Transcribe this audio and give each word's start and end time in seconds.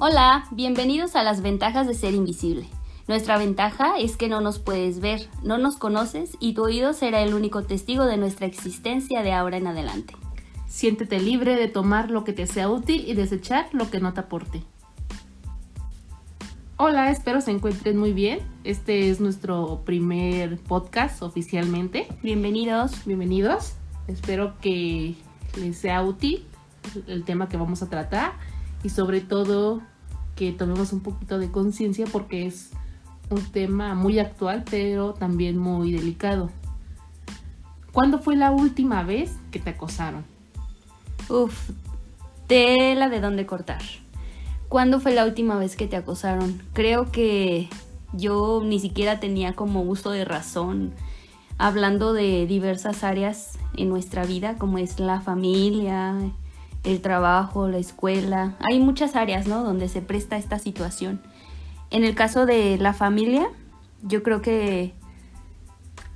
Hola, 0.00 0.44
bienvenidos 0.52 1.16
a 1.16 1.24
las 1.24 1.42
ventajas 1.42 1.88
de 1.88 1.94
ser 1.94 2.14
invisible. 2.14 2.68
Nuestra 3.08 3.36
ventaja 3.36 3.98
es 3.98 4.16
que 4.16 4.28
no 4.28 4.40
nos 4.40 4.60
puedes 4.60 5.00
ver, 5.00 5.28
no 5.42 5.58
nos 5.58 5.76
conoces 5.76 6.36
y 6.38 6.52
tu 6.52 6.62
oído 6.62 6.92
será 6.92 7.20
el 7.20 7.34
único 7.34 7.64
testigo 7.64 8.06
de 8.06 8.16
nuestra 8.16 8.46
existencia 8.46 9.24
de 9.24 9.32
ahora 9.32 9.56
en 9.56 9.66
adelante. 9.66 10.14
Siéntete 10.68 11.18
libre 11.18 11.56
de 11.56 11.66
tomar 11.66 12.12
lo 12.12 12.22
que 12.22 12.32
te 12.32 12.46
sea 12.46 12.70
útil 12.70 13.06
y 13.08 13.14
desechar 13.14 13.70
lo 13.72 13.90
que 13.90 13.98
no 13.98 14.14
te 14.14 14.20
aporte. 14.20 14.62
Hola, 16.76 17.10
espero 17.10 17.40
se 17.40 17.50
encuentren 17.50 17.96
muy 17.96 18.12
bien. 18.12 18.38
Este 18.62 19.10
es 19.10 19.18
nuestro 19.18 19.82
primer 19.84 20.58
podcast 20.58 21.22
oficialmente. 21.22 22.06
Bienvenidos. 22.22 23.04
Bienvenidos. 23.04 23.72
Espero 24.06 24.60
que 24.60 25.16
les 25.56 25.76
sea 25.76 26.04
útil 26.04 26.44
el 27.08 27.24
tema 27.24 27.48
que 27.48 27.56
vamos 27.56 27.82
a 27.82 27.90
tratar 27.90 28.34
y 28.82 28.90
sobre 28.90 29.20
todo 29.20 29.82
que 30.36 30.52
tomemos 30.52 30.92
un 30.92 31.00
poquito 31.00 31.38
de 31.38 31.50
conciencia 31.50 32.06
porque 32.10 32.46
es 32.46 32.70
un 33.30 33.42
tema 33.42 33.94
muy 33.94 34.18
actual 34.18 34.64
pero 34.70 35.14
también 35.14 35.58
muy 35.58 35.92
delicado. 35.92 36.50
¿Cuándo 37.92 38.20
fue 38.20 38.36
la 38.36 38.52
última 38.52 39.02
vez 39.02 39.36
que 39.50 39.58
te 39.58 39.70
acosaron? 39.70 40.24
Uf, 41.28 41.70
tela 42.46 43.08
de 43.08 43.20
dónde 43.20 43.46
cortar. 43.46 43.82
¿Cuándo 44.68 45.00
fue 45.00 45.14
la 45.14 45.24
última 45.24 45.56
vez 45.56 45.76
que 45.76 45.86
te 45.86 45.96
acosaron? 45.96 46.62
Creo 46.74 47.10
que 47.10 47.68
yo 48.12 48.62
ni 48.64 48.80
siquiera 48.80 49.18
tenía 49.20 49.54
como 49.54 49.82
uso 49.82 50.10
de 50.10 50.24
razón 50.24 50.92
hablando 51.58 52.12
de 52.12 52.46
diversas 52.46 53.02
áreas 53.02 53.58
en 53.76 53.88
nuestra 53.88 54.24
vida, 54.24 54.56
como 54.56 54.78
es 54.78 55.00
la 55.00 55.20
familia, 55.20 56.14
el 56.84 57.00
trabajo, 57.00 57.68
la 57.68 57.78
escuela. 57.78 58.56
Hay 58.70 58.80
muchas 58.80 59.16
áreas, 59.16 59.46
¿no? 59.46 59.62
Donde 59.62 59.88
se 59.88 60.00
presta 60.00 60.36
esta 60.36 60.58
situación. 60.58 61.20
En 61.90 62.04
el 62.04 62.14
caso 62.14 62.46
de 62.46 62.78
la 62.78 62.92
familia, 62.92 63.48
yo 64.02 64.22
creo 64.22 64.42
que 64.42 64.94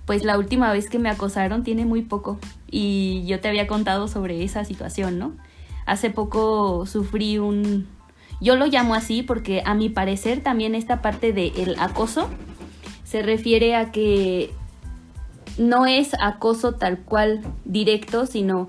pues 0.06 0.24
la 0.24 0.36
última 0.36 0.72
vez 0.72 0.90
que 0.90 0.98
me 0.98 1.08
acosaron 1.08 1.62
tiene 1.62 1.86
muy 1.86 2.02
poco 2.02 2.38
y 2.70 3.24
yo 3.26 3.40
te 3.40 3.48
había 3.48 3.66
contado 3.66 4.08
sobre 4.08 4.42
esa 4.42 4.64
situación, 4.64 5.18
¿no? 5.18 5.32
Hace 5.86 6.10
poco 6.10 6.86
sufrí 6.86 7.38
un, 7.38 7.86
yo 8.40 8.56
lo 8.56 8.66
llamo 8.66 8.94
así 8.94 9.22
porque 9.22 9.62
a 9.64 9.74
mi 9.74 9.88
parecer 9.88 10.42
también 10.42 10.74
esta 10.74 11.00
parte 11.02 11.32
del 11.32 11.76
acoso 11.78 12.28
se 13.04 13.22
refiere 13.22 13.76
a 13.76 13.92
que 13.92 14.52
no 15.58 15.86
es 15.86 16.12
acoso 16.20 16.72
tal 16.72 16.98
cual 16.98 17.42
directo, 17.64 18.26
sino 18.26 18.68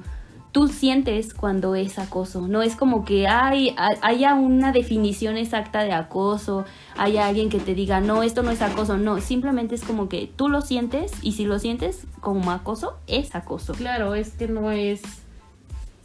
tú 0.54 0.68
sientes 0.68 1.34
cuando 1.34 1.76
es 1.76 2.00
acoso. 2.00 2.48
No 2.48 2.62
es 2.62 2.76
como 2.76 3.04
que 3.04 3.28
hay, 3.28 3.76
haya 4.02 4.36
una 4.36 4.72
definición 4.72 5.36
exacta 5.36 5.84
de 5.84 5.92
acoso, 5.92 6.64
haya 6.96 7.28
alguien 7.28 7.50
que 7.50 7.60
te 7.60 7.74
diga, 7.74 8.00
no, 8.00 8.22
esto 8.22 8.44
no 8.44 8.52
es 8.52 8.62
acoso. 8.62 8.96
No, 8.98 9.20
simplemente 9.20 9.74
es 9.74 9.84
como 9.84 10.08
que 10.08 10.32
tú 10.34 10.50
lo 10.50 10.62
sientes 10.62 11.12
y 11.24 11.34
si 11.34 11.46
lo 11.46 11.58
sientes 11.58 12.06
como 12.22 12.52
acoso, 12.52 13.00
es 13.08 13.36
acoso. 13.36 13.74
Claro, 13.74 14.14
es 14.14 14.30
que 14.30 14.48
no 14.48 14.72
es 14.72 15.02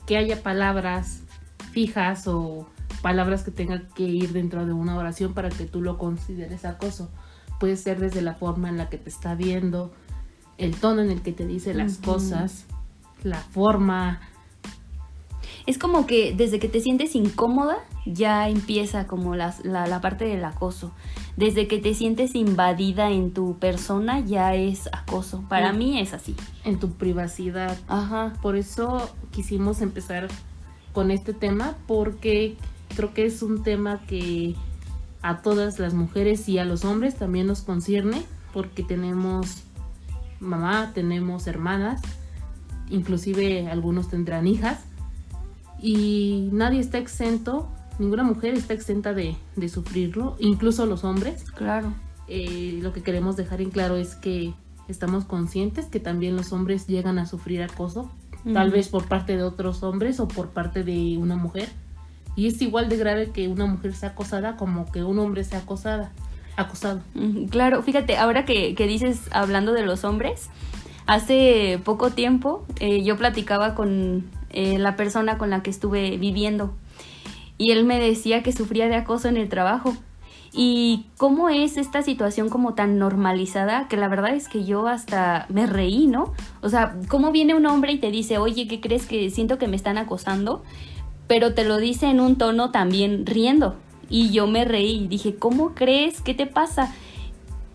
que 0.06 0.16
haya 0.16 0.42
palabras 0.42 1.20
fijas 1.70 2.26
o 2.26 2.66
palabras 3.02 3.42
que 3.42 3.50
tengan 3.50 3.86
que 3.94 4.04
ir 4.04 4.32
dentro 4.32 4.64
de 4.64 4.72
una 4.72 4.96
oración 4.96 5.34
para 5.34 5.50
que 5.50 5.66
tú 5.66 5.82
lo 5.82 5.98
consideres 5.98 6.64
acoso. 6.64 7.10
Puede 7.60 7.76
ser 7.76 8.00
desde 8.00 8.22
la 8.22 8.34
forma 8.34 8.70
en 8.70 8.78
la 8.78 8.88
que 8.88 8.96
te 8.96 9.10
está 9.10 9.34
viendo, 9.34 9.92
el 10.56 10.74
tono 10.74 11.02
en 11.02 11.10
el 11.10 11.20
que 11.20 11.32
te 11.32 11.46
dice 11.46 11.74
las 11.74 11.98
cosas, 11.98 12.64
la 13.22 13.36
forma. 13.36 14.20
Es 15.66 15.78
como 15.78 16.06
que 16.06 16.34
desde 16.34 16.58
que 16.58 16.68
te 16.68 16.80
sientes 16.80 17.14
incómoda 17.14 17.78
ya 18.06 18.48
empieza 18.48 19.06
como 19.06 19.34
la, 19.34 19.54
la, 19.62 20.00
parte 20.00 20.24
del 20.24 20.44
acoso. 20.44 20.92
Desde 21.36 21.68
que 21.68 21.78
te 21.78 21.94
sientes 21.94 22.34
invadida 22.34 23.10
en 23.10 23.32
tu 23.32 23.58
persona 23.58 24.20
ya 24.20 24.54
es 24.54 24.88
acoso. 24.92 25.44
Para 25.48 25.72
mí 25.72 26.00
es 26.00 26.14
así. 26.14 26.34
En 26.64 26.78
tu 26.78 26.92
privacidad. 26.92 27.76
Ajá. 27.88 28.32
Por 28.40 28.56
eso 28.56 29.10
quisimos 29.30 29.80
empezar 29.82 30.28
con 30.92 31.10
este 31.10 31.34
tema 31.34 31.76
porque 31.86 32.56
creo 32.96 33.14
que 33.14 33.26
es 33.26 33.42
un 33.42 33.62
tema 33.62 34.00
que 34.06 34.54
a 35.22 35.42
todas 35.42 35.78
las 35.78 35.94
mujeres 35.94 36.48
y 36.48 36.58
a 36.58 36.64
los 36.64 36.84
hombres 36.84 37.16
también 37.16 37.46
nos 37.46 37.62
concierne 37.62 38.22
porque 38.52 38.82
tenemos 38.82 39.62
mamá, 40.40 40.92
tenemos 40.94 41.46
hermanas, 41.46 42.00
inclusive 42.88 43.68
algunos 43.68 44.08
tendrán 44.08 44.46
hijas 44.46 44.80
y 45.80 46.48
nadie 46.52 46.80
está 46.80 46.98
exento, 46.98 47.68
ninguna 47.98 48.22
mujer 48.22 48.54
está 48.54 48.74
exenta 48.74 49.14
de, 49.14 49.36
sufrirlo, 49.68 50.36
incluso 50.38 50.86
los 50.86 51.04
hombres. 51.04 51.44
Claro. 51.54 51.92
Eh, 52.28 52.78
lo 52.82 52.92
que 52.92 53.02
queremos 53.02 53.36
dejar 53.36 53.60
en 53.60 53.70
claro 53.70 53.96
es 53.96 54.14
que 54.14 54.52
estamos 54.88 55.24
conscientes 55.24 55.86
que 55.86 56.00
también 56.00 56.36
los 56.36 56.52
hombres 56.52 56.86
llegan 56.86 57.18
a 57.18 57.26
sufrir 57.26 57.62
acoso, 57.62 58.10
tal 58.52 58.70
vez 58.70 58.88
por 58.88 59.06
parte 59.06 59.36
de 59.36 59.42
otros 59.42 59.82
hombres 59.82 60.20
o 60.20 60.28
por 60.28 60.50
parte 60.50 60.84
de 60.84 61.18
una 61.18 61.36
mujer 61.36 61.68
y 62.38 62.46
es 62.46 62.62
igual 62.62 62.88
de 62.88 62.96
grave 62.96 63.30
que 63.32 63.48
una 63.48 63.66
mujer 63.66 63.94
sea 63.94 64.10
acosada 64.10 64.56
como 64.56 64.92
que 64.92 65.02
un 65.02 65.18
hombre 65.18 65.42
sea 65.42 65.58
acosada, 65.58 66.12
acosado. 66.56 67.00
Claro, 67.50 67.82
fíjate, 67.82 68.16
ahora 68.16 68.44
que, 68.44 68.76
dices 68.78 69.22
hablando 69.32 69.72
de 69.72 69.82
los 69.82 70.04
hombres, 70.04 70.48
hace 71.06 71.80
poco 71.84 72.10
tiempo 72.10 72.64
eh, 72.78 73.02
yo 73.02 73.16
platicaba 73.16 73.74
con 73.74 74.24
eh, 74.58 74.78
la 74.78 74.96
persona 74.96 75.38
con 75.38 75.50
la 75.50 75.62
que 75.62 75.70
estuve 75.70 76.16
viviendo 76.16 76.74
y 77.56 77.72
él 77.72 77.84
me 77.84 77.98
decía 77.98 78.42
que 78.42 78.52
sufría 78.52 78.88
de 78.88 78.96
acoso 78.96 79.28
en 79.28 79.36
el 79.36 79.48
trabajo. 79.48 79.96
Y 80.50 81.04
cómo 81.18 81.50
es 81.50 81.76
esta 81.76 82.00
situación 82.02 82.48
como 82.48 82.72
tan 82.72 82.98
normalizada 82.98 83.86
que 83.86 83.98
la 83.98 84.08
verdad 84.08 84.34
es 84.34 84.48
que 84.48 84.64
yo 84.64 84.88
hasta 84.88 85.44
me 85.50 85.66
reí, 85.66 86.06
¿no? 86.06 86.32
O 86.62 86.70
sea, 86.70 86.96
cómo 87.08 87.32
viene 87.32 87.54
un 87.54 87.66
hombre 87.66 87.92
y 87.92 87.98
te 87.98 88.10
dice, 88.10 88.38
oye, 88.38 88.66
¿qué 88.66 88.80
crees 88.80 89.04
que 89.06 89.28
siento 89.28 89.58
que 89.58 89.68
me 89.68 89.76
están 89.76 89.98
acosando? 89.98 90.62
pero 91.28 91.54
te 91.54 91.64
lo 91.64 91.76
dice 91.76 92.06
en 92.10 92.18
un 92.18 92.36
tono 92.36 92.70
también 92.70 93.24
riendo. 93.26 93.76
Y 94.10 94.30
yo 94.30 94.46
me 94.46 94.64
reí 94.64 95.04
y 95.04 95.06
dije, 95.06 95.36
¿cómo 95.36 95.74
crees? 95.74 96.22
¿Qué 96.22 96.34
te 96.34 96.46
pasa? 96.46 96.92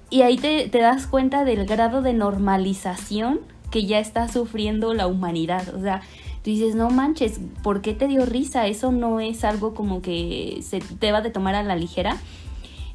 Y 0.10 0.24
ahí 0.24 0.38
te, 0.38 0.68
das 0.68 1.08
cuenta 1.08 1.46
del 1.46 1.66
grado 1.66 2.02
de 2.02 2.14
normalización 2.14 3.40
que 3.72 3.86
ya 3.86 4.00
está 4.00 4.28
sufriendo 4.28 4.94
la 4.96 5.08
humanidad. 5.08 5.74
O 5.76 5.82
sea, 5.82 6.02
tú 6.44 6.50
dices, 6.50 6.76
no 6.76 6.90
manches, 6.90 7.40
¿por 7.64 7.82
qué 7.82 7.94
te 7.94 8.08
dio 8.08 8.26
risa? 8.26 8.68
Eso 8.68 8.92
no 8.92 9.20
es 9.20 9.44
algo 9.44 9.74
como 9.74 10.02
que 10.02 10.60
se 10.62 10.80
te 10.80 11.12
va 11.12 11.22
de 11.22 11.30
tomar 11.30 11.56
a 11.56 11.64
la 11.64 11.76
ligera. 11.76 12.18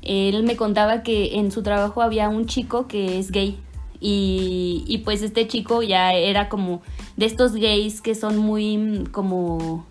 Él 0.03 0.43
me 0.45 0.57
contaba 0.57 1.03
que 1.03 1.39
en 1.39 1.51
su 1.51 1.63
trabajo 1.63 2.03
había 2.03 2.29
un 2.29 2.47
chico 2.47 2.87
que 2.87 3.19
es 3.19 3.31
gay. 3.31 3.59
Y, 4.01 4.85
y 4.87 4.99
pues 4.99 5.23
este 5.23 5.49
chico 5.49 5.83
ya 5.83 6.13
era 6.15 6.49
como 6.49 6.83
de 7.17 7.27
estos 7.27 7.55
gays 7.55 8.01
que 8.01 8.15
son 8.15 8.37
muy 8.39 9.05
como 9.11 9.85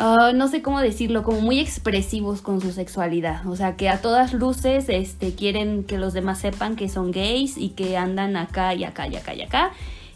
Ah, 0.00 0.30
no 0.32 0.46
sé 0.46 0.62
cómo 0.62 0.80
decirlo, 0.80 1.24
como 1.24 1.40
muy 1.40 1.58
expresivos 1.58 2.40
con 2.40 2.60
su 2.60 2.70
sexualidad. 2.70 3.44
O 3.48 3.56
sea, 3.56 3.74
que 3.74 3.88
a 3.88 4.00
todas 4.00 4.32
luces 4.32 4.88
este, 4.88 5.34
quieren 5.34 5.82
que 5.82 5.98
los 5.98 6.12
demás 6.12 6.38
sepan 6.38 6.76
que 6.76 6.88
son 6.88 7.10
gays 7.10 7.58
y 7.58 7.70
que 7.70 7.96
andan 7.96 8.36
acá 8.36 8.74
y 8.74 8.84
acá 8.84 9.08
y 9.08 9.16
acá 9.16 9.34
y 9.34 9.42
acá. 9.42 9.72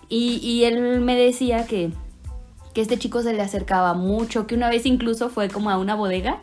Y, 0.08 0.36
y 0.36 0.64
él 0.64 1.00
me 1.00 1.16
decía 1.16 1.66
que, 1.66 1.90
que 2.74 2.80
este 2.80 2.98
chico 2.98 3.22
se 3.22 3.32
le 3.32 3.42
acercaba 3.42 3.94
mucho, 3.94 4.46
que 4.46 4.54
una 4.54 4.68
vez 4.68 4.86
incluso 4.86 5.28
fue 5.28 5.48
como 5.48 5.70
a 5.70 5.78
una 5.78 5.94
bodega 5.94 6.42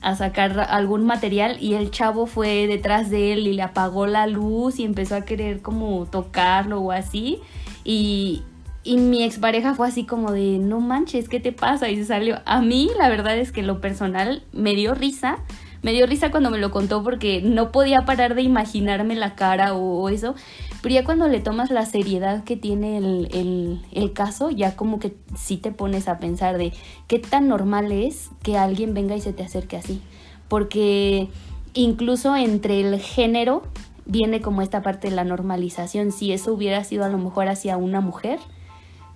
a 0.00 0.14
sacar 0.14 0.60
algún 0.70 1.04
material 1.04 1.56
y 1.60 1.74
el 1.74 1.90
chavo 1.90 2.26
fue 2.26 2.66
detrás 2.66 3.10
de 3.10 3.32
él 3.32 3.46
y 3.46 3.54
le 3.54 3.62
apagó 3.62 4.06
la 4.06 4.26
luz 4.26 4.78
y 4.78 4.84
empezó 4.84 5.16
a 5.16 5.22
querer 5.22 5.62
como 5.62 6.06
tocarlo 6.06 6.80
o 6.80 6.92
así. 6.92 7.40
Y, 7.84 8.42
y 8.86 8.98
mi 8.98 9.24
expareja 9.24 9.74
fue 9.74 9.88
así 9.88 10.04
como 10.04 10.30
de, 10.30 10.58
no 10.58 10.80
manches, 10.80 11.28
¿qué 11.28 11.40
te 11.40 11.52
pasa? 11.52 11.88
Y 11.90 11.96
se 11.96 12.04
salió. 12.04 12.38
A 12.44 12.62
mí, 12.62 12.88
la 12.96 13.08
verdad 13.08 13.36
es 13.36 13.50
que 13.50 13.62
lo 13.62 13.80
personal 13.80 14.44
me 14.52 14.76
dio 14.76 14.94
risa. 14.94 15.38
Me 15.82 15.92
dio 15.92 16.06
risa 16.06 16.30
cuando 16.30 16.50
me 16.50 16.58
lo 16.58 16.70
contó 16.70 17.02
porque 17.02 17.42
no 17.42 17.72
podía 17.72 18.04
parar 18.04 18.34
de 18.34 18.42
imaginarme 18.42 19.16
la 19.16 19.34
cara 19.34 19.74
o, 19.74 20.08
eso. 20.08 20.36
Pero 20.86 20.94
ya 20.94 21.04
cuando 21.04 21.26
le 21.26 21.40
tomas 21.40 21.72
la 21.72 21.84
seriedad 21.84 22.44
que 22.44 22.56
tiene 22.56 22.98
el, 22.98 23.80
el, 23.90 24.12
caso, 24.12 24.50
ya 24.50 24.76
como 24.76 25.00
que 25.00 25.16
sí 25.36 25.56
te 25.56 25.72
pones 25.72 26.06
a 26.06 26.20
pensar 26.20 26.58
de 26.58 26.72
qué 27.08 27.18
tan 27.18 27.48
normal 27.48 27.90
es 27.90 28.30
que 28.44 28.56
alguien 28.56 28.94
venga 28.94 29.16
y 29.16 29.20
se 29.20 29.32
te 29.32 29.42
acerque 29.42 29.76
así. 29.76 30.00
Porque 30.46 31.28
incluso 31.74 32.36
entre 32.36 32.82
el 32.82 33.00
género 33.00 33.64
viene 34.04 34.40
como 34.40 34.62
esta 34.62 34.82
parte 34.82 35.10
de 35.10 35.16
la 35.16 35.24
normalización. 35.24 36.12
Si 36.12 36.30
eso 36.30 36.52
hubiera 36.52 36.84
sido 36.84 37.04
a 37.04 37.08
lo 37.08 37.18
mejor 37.18 37.48
hacia 37.48 37.76
una 37.76 38.00
mujer, 38.00 38.38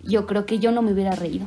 yo 0.02 0.26
creo 0.26 0.46
que 0.46 0.58
yo 0.58 0.72
no 0.72 0.82
me 0.82 0.92
hubiera 0.92 1.12
reído, 1.12 1.46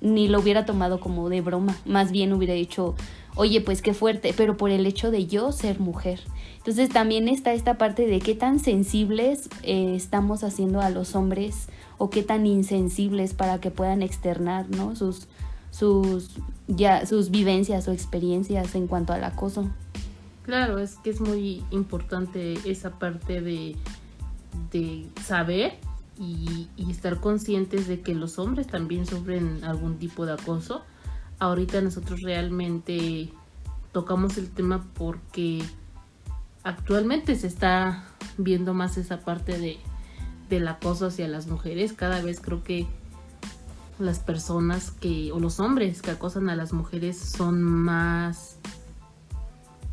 ni 0.00 0.28
lo 0.28 0.40
hubiera 0.40 0.66
tomado 0.66 1.00
como 1.00 1.28
de 1.28 1.40
broma, 1.40 1.76
más 1.84 2.12
bien 2.12 2.32
hubiera 2.32 2.54
dicho, 2.54 2.94
oye, 3.34 3.60
pues 3.60 3.82
qué 3.82 3.94
fuerte, 3.94 4.34
pero 4.36 4.56
por 4.56 4.70
el 4.70 4.86
hecho 4.86 5.10
de 5.10 5.26
yo 5.26 5.52
ser 5.52 5.80
mujer. 5.80 6.20
Entonces 6.58 6.88
también 6.88 7.28
está 7.28 7.52
esta 7.52 7.78
parte 7.78 8.06
de 8.06 8.18
qué 8.18 8.34
tan 8.34 8.58
sensibles 8.58 9.48
eh, 9.62 9.94
estamos 9.94 10.42
haciendo 10.42 10.80
a 10.80 10.90
los 10.90 11.14
hombres 11.14 11.68
o 11.98 12.10
qué 12.10 12.22
tan 12.22 12.46
insensibles 12.46 13.34
para 13.34 13.60
que 13.60 13.70
puedan 13.70 14.02
externar 14.02 14.68
¿no? 14.68 14.96
sus, 14.96 15.28
sus 15.70 16.30
ya 16.66 17.06
sus 17.06 17.30
vivencias 17.30 17.86
o 17.86 17.92
experiencias 17.92 18.74
en 18.74 18.86
cuanto 18.88 19.12
al 19.12 19.24
acoso. 19.24 19.70
Claro, 20.42 20.78
es 20.78 20.96
que 20.96 21.10
es 21.10 21.20
muy 21.20 21.64
importante 21.70 22.54
esa 22.64 22.98
parte 22.98 23.40
de, 23.40 23.76
de 24.70 25.06
saber 25.24 25.78
y, 26.18 26.68
estar 26.90 27.20
conscientes 27.20 27.86
de 27.86 28.00
que 28.00 28.14
los 28.14 28.38
hombres 28.38 28.66
también 28.66 29.06
sufren 29.06 29.64
algún 29.64 29.98
tipo 29.98 30.24
de 30.24 30.32
acoso. 30.32 30.82
Ahorita 31.38 31.80
nosotros 31.80 32.22
realmente 32.22 33.30
tocamos 33.92 34.38
el 34.38 34.50
tema 34.50 34.86
porque 34.94 35.62
actualmente 36.62 37.34
se 37.36 37.46
está 37.46 38.04
viendo 38.38 38.72
más 38.72 38.96
esa 38.96 39.20
parte 39.20 39.58
de, 39.58 39.78
del 40.48 40.66
acoso 40.68 41.06
hacia 41.06 41.28
las 41.28 41.46
mujeres. 41.46 41.92
Cada 41.92 42.22
vez 42.22 42.40
creo 42.40 42.64
que 42.64 42.86
las 43.98 44.18
personas 44.18 44.90
que, 44.90 45.32
o 45.32 45.40
los 45.40 45.60
hombres 45.60 46.02
que 46.02 46.10
acosan 46.10 46.48
a 46.48 46.56
las 46.56 46.72
mujeres 46.72 47.18
son 47.18 47.62
más 47.62 48.58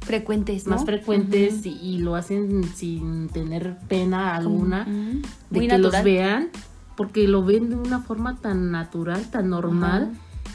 frecuentes, 0.03 0.67
más 0.67 0.85
frecuentes 0.85 1.65
y, 1.65 1.99
lo 1.99 2.15
hacen 2.15 2.63
sin 2.75 3.29
tener 3.29 3.77
pena 3.87 4.35
alguna 4.35 4.85
de 5.49 5.67
que 5.67 5.77
los 5.77 6.03
vean, 6.03 6.49
porque 6.95 7.27
lo 7.27 7.43
ven 7.43 7.69
de 7.69 7.75
una 7.75 8.01
forma 8.01 8.37
tan 8.37 8.71
natural, 8.71 9.29
tan 9.31 9.49
normal, 9.49 10.11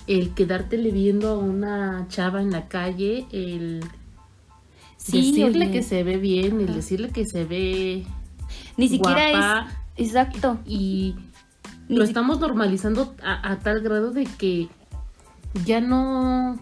el 0.06 0.34
quedártele 0.34 0.90
viendo 0.90 1.28
a 1.28 1.38
una 1.38 2.06
chava 2.08 2.42
en 2.42 2.50
la 2.50 2.68
calle, 2.68 3.26
el 3.32 3.84
decirle 5.06 5.70
que 5.70 5.82
se 5.82 6.02
ve 6.02 6.16
bien, 6.18 6.60
el 6.60 6.74
decirle 6.74 7.10
que 7.10 7.24
se 7.24 7.44
ve 7.44 8.06
ni 8.76 8.88
siquiera 8.88 9.66
es 9.96 10.08
exacto. 10.08 10.58
Y 10.64 11.14
lo 11.88 12.04
estamos 12.04 12.40
normalizando 12.40 13.14
a, 13.22 13.58
tal 13.58 13.80
grado 13.80 14.12
de 14.12 14.24
que 14.24 14.68
ya 15.64 15.80
no 15.80 16.58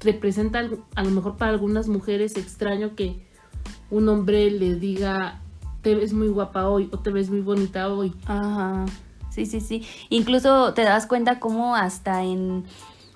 representa 0.00 0.68
a 0.94 1.02
lo 1.02 1.10
mejor 1.10 1.36
para 1.36 1.52
algunas 1.52 1.88
mujeres 1.88 2.36
extraño 2.36 2.94
que 2.94 3.26
un 3.90 4.08
hombre 4.08 4.50
le 4.50 4.74
diga 4.74 5.40
te 5.82 5.94
ves 5.94 6.12
muy 6.12 6.28
guapa 6.28 6.68
hoy 6.68 6.88
o 6.92 6.98
te 6.98 7.10
ves 7.10 7.30
muy 7.30 7.40
bonita 7.40 7.88
hoy. 7.88 8.12
Ajá. 8.26 8.86
Sí, 9.30 9.46
sí, 9.46 9.60
sí. 9.60 9.86
Incluso 10.08 10.74
te 10.74 10.82
das 10.82 11.06
cuenta 11.06 11.38
cómo 11.38 11.76
hasta 11.76 12.24
en 12.24 12.64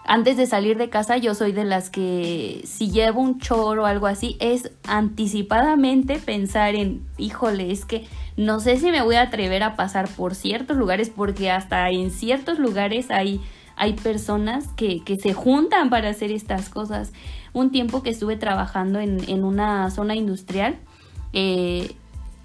antes 0.05 0.37
de 0.37 0.47
salir 0.47 0.79
de 0.79 0.89
casa 0.89 1.17
yo 1.17 1.35
soy 1.35 1.53
de 1.53 1.65
las 1.65 1.91
que 1.91 2.63
si 2.65 2.91
llevo 2.91 3.21
un 3.21 3.39
choro 3.39 3.83
o 3.83 3.87
algo 3.87 4.07
así 4.07 4.37
es 4.41 4.71
anticipadamente 4.85 6.19
pensar 6.19 6.75
en, 6.75 7.07
híjole, 7.19 7.71
es 7.71 7.85
que 7.85 8.07
no 8.37 8.61
sé 8.61 8.77
si 8.77 8.91
me 8.91 9.03
voy 9.03 9.17
a 9.17 9.23
atrever 9.23 9.63
a 9.63 9.77
pasar 9.77 10.09
por 10.09 10.35
ciertos 10.35 10.77
lugares 10.77 11.11
porque 11.11 11.51
hasta 11.51 11.91
en 11.91 12.11
ciertos 12.11 12.59
lugares 12.59 13.11
hay, 13.11 13.41
hay 13.77 13.95
personas 13.95 14.69
que, 14.77 15.03
que 15.05 15.19
se 15.19 15.33
juntan 15.33 15.91
para 15.91 16.11
hacer 16.11 16.31
estas 16.31 16.69
cosas. 16.69 17.13
Un 17.53 17.71
tiempo 17.71 18.03
que 18.03 18.11
estuve 18.11 18.37
trabajando 18.37 19.01
en, 19.01 19.29
en 19.29 19.45
una 19.45 19.91
zona 19.91 20.15
industrial, 20.15 20.79
eh, 21.33 21.95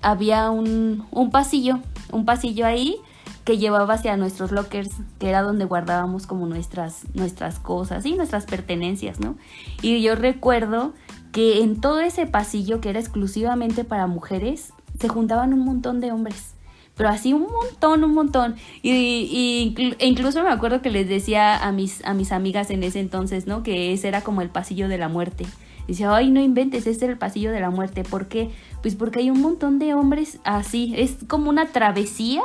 había 0.02 0.50
un, 0.50 1.06
un 1.12 1.32
pasillo, 1.32 1.80
un 2.12 2.26
pasillo 2.26 2.66
ahí 2.66 2.98
que 3.44 3.58
llevaba 3.60 3.94
hacia 3.94 4.18
nuestros 4.18 4.52
lockers, 4.52 4.90
que 5.20 5.30
era 5.30 5.44
donde 5.44 5.66
guardábamos 5.66 6.26
como 6.26 6.48
nuestras, 6.48 7.04
nuestras 7.14 7.60
cosas 7.60 8.06
y 8.06 8.14
nuestras 8.14 8.46
pertenencias, 8.46 9.20
¿no? 9.20 9.36
Y 9.84 10.02
yo 10.02 10.16
recuerdo 10.16 10.94
que 11.32 11.62
en 11.62 11.80
todo 11.80 12.00
ese 12.00 12.26
pasillo 12.26 12.82
que 12.82 12.90
era 12.90 13.00
exclusivamente 13.00 13.84
para 13.84 14.08
mujeres, 14.08 14.74
se 15.00 15.10
juntaban 15.10 15.54
un 15.54 15.60
montón 15.60 16.02
de 16.02 16.12
hombres. 16.12 16.55
Pero 16.96 17.10
así 17.10 17.34
un 17.34 17.48
montón, 17.52 18.04
un 18.04 18.14
montón. 18.14 18.56
Y, 18.82 19.76
e 20.00 20.08
incluso 20.08 20.44
me 20.44 20.50
acuerdo 20.50 20.82
que 20.82 20.90
les 20.90 21.08
decía 21.10 21.58
a 21.58 21.72
mis, 21.72 22.04
a 22.06 22.14
mis 22.14 22.32
amigas 22.32 22.70
en 22.70 22.84
ese 22.84 23.00
entonces, 23.00 23.48
¿no? 23.48 23.64
Que 23.64 23.94
ese 23.94 24.08
era 24.08 24.22
como 24.22 24.42
el 24.42 24.50
pasillo 24.50 24.88
de 24.88 24.98
la 24.98 25.10
muerte. 25.10 25.46
Decía, 25.88 26.16
ay, 26.16 26.32
no 26.32 26.42
inventes, 26.42 26.88
este 26.88 27.06
es 27.06 27.12
el 27.12 27.18
pasillo 27.18 27.52
de 27.52 27.60
la 27.60 27.70
muerte. 27.70 28.04
¿Por 28.04 28.28
qué? 28.28 28.50
Pues 28.82 28.96
porque 28.96 29.20
hay 29.20 29.30
un 29.30 29.42
montón 29.42 29.78
de 29.78 29.94
hombres 29.94 30.40
así. 30.44 30.94
Es 30.98 31.18
como 31.28 31.50
una 31.50 31.68
travesía 31.68 32.42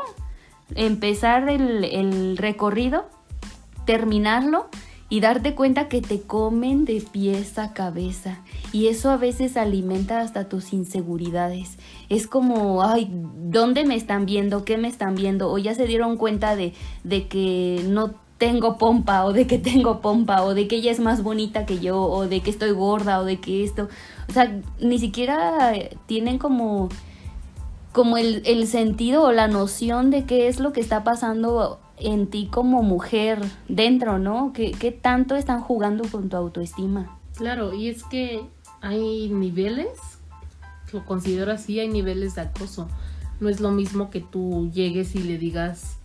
empezar 0.75 1.49
el, 1.49 2.37
recorrido, 2.37 3.09
terminarlo 3.87 4.69
y 5.11 5.21
darte 5.21 5.57
cuenta 5.57 5.89
que 5.89 6.01
te 6.01 6.23
comen 6.23 6.85
de 6.85 7.03
pies 7.03 7.59
a 7.59 7.75
cabeza. 7.75 8.39
Y 8.73 8.87
eso 8.87 9.11
a 9.11 9.17
veces 9.17 9.57
alimenta 9.57 10.21
hasta 10.21 10.49
tus 10.49 10.73
inseguridades. 10.73 11.79
Es 12.09 12.29
como, 12.29 12.85
ay, 12.85 13.11
¿dónde 13.13 13.85
me 13.85 13.97
están 13.97 14.25
viendo? 14.25 14.65
¿Qué 14.65 14.79
me 14.79 14.89
están 14.89 15.17
viendo? 15.17 15.51
O 15.51 15.59
ya 15.59 15.75
se 15.75 15.87
dieron 15.87 16.17
cuenta 16.17 16.55
de, 16.55 16.73
de 17.03 17.27
que 17.27 17.85
no 17.89 18.15
tengo 18.39 18.79
pompa 18.79 19.25
o 19.27 19.33
de 19.33 19.47
que 19.49 19.59
tengo 19.59 20.01
pompa 20.01 20.45
o 20.45 20.55
de 20.55 20.69
que 20.69 20.77
ella 20.77 20.93
es 20.93 21.01
más 21.01 21.23
bonita 21.23 21.67
que 21.67 21.81
yo 21.81 22.01
o 22.01 22.29
de 22.29 22.41
que 22.41 22.51
estoy 22.51 22.71
gorda 22.71 23.21
o 23.21 23.25
de 23.25 23.41
que 23.41 23.65
esto. 23.65 23.89
O 24.29 24.33
sea, 24.33 24.61
ni 24.81 25.01
siquiera 25.01 25.75
tienen 26.07 26.39
como 26.39 26.89
como 27.93 28.17
el, 28.17 28.43
el 28.45 28.69
sentido 28.69 29.25
o 29.25 29.33
la 29.33 29.49
noción 29.49 30.11
de 30.11 30.25
qué 30.25 30.47
es 30.47 30.61
lo 30.61 30.73
que 30.73 30.81
está 30.81 31.03
pasando 31.03 31.81
en 32.01 32.27
ti 32.29 32.49
como 32.51 32.83
mujer 32.83 33.41
dentro, 33.69 34.19
¿no? 34.19 34.53
¿Qué, 34.53 34.73
¿Qué, 34.73 34.93
tanto 34.93 35.37
están 35.37 35.61
jugando 35.61 36.05
con 36.09 36.29
tu 36.29 36.37
autoestima? 36.37 37.19
Claro, 37.37 37.75
y 37.75 37.89
es 37.89 38.05
que 38.05 38.43
hay 38.81 39.29
niveles, 39.29 39.99
lo 40.93 41.05
considero 41.05 41.53
así, 41.53 41.81
hay 41.81 41.89
niveles 41.89 42.35
de 42.35 42.43
acoso. 42.43 42.89
No 43.41 43.49
es 43.49 43.61
lo 43.61 43.71
mismo 43.71 44.11
que 44.11 44.21
tú 44.21 44.71
llegues 44.73 45.15
y 45.15 45.23
le 45.23 45.39
digas 45.39 45.97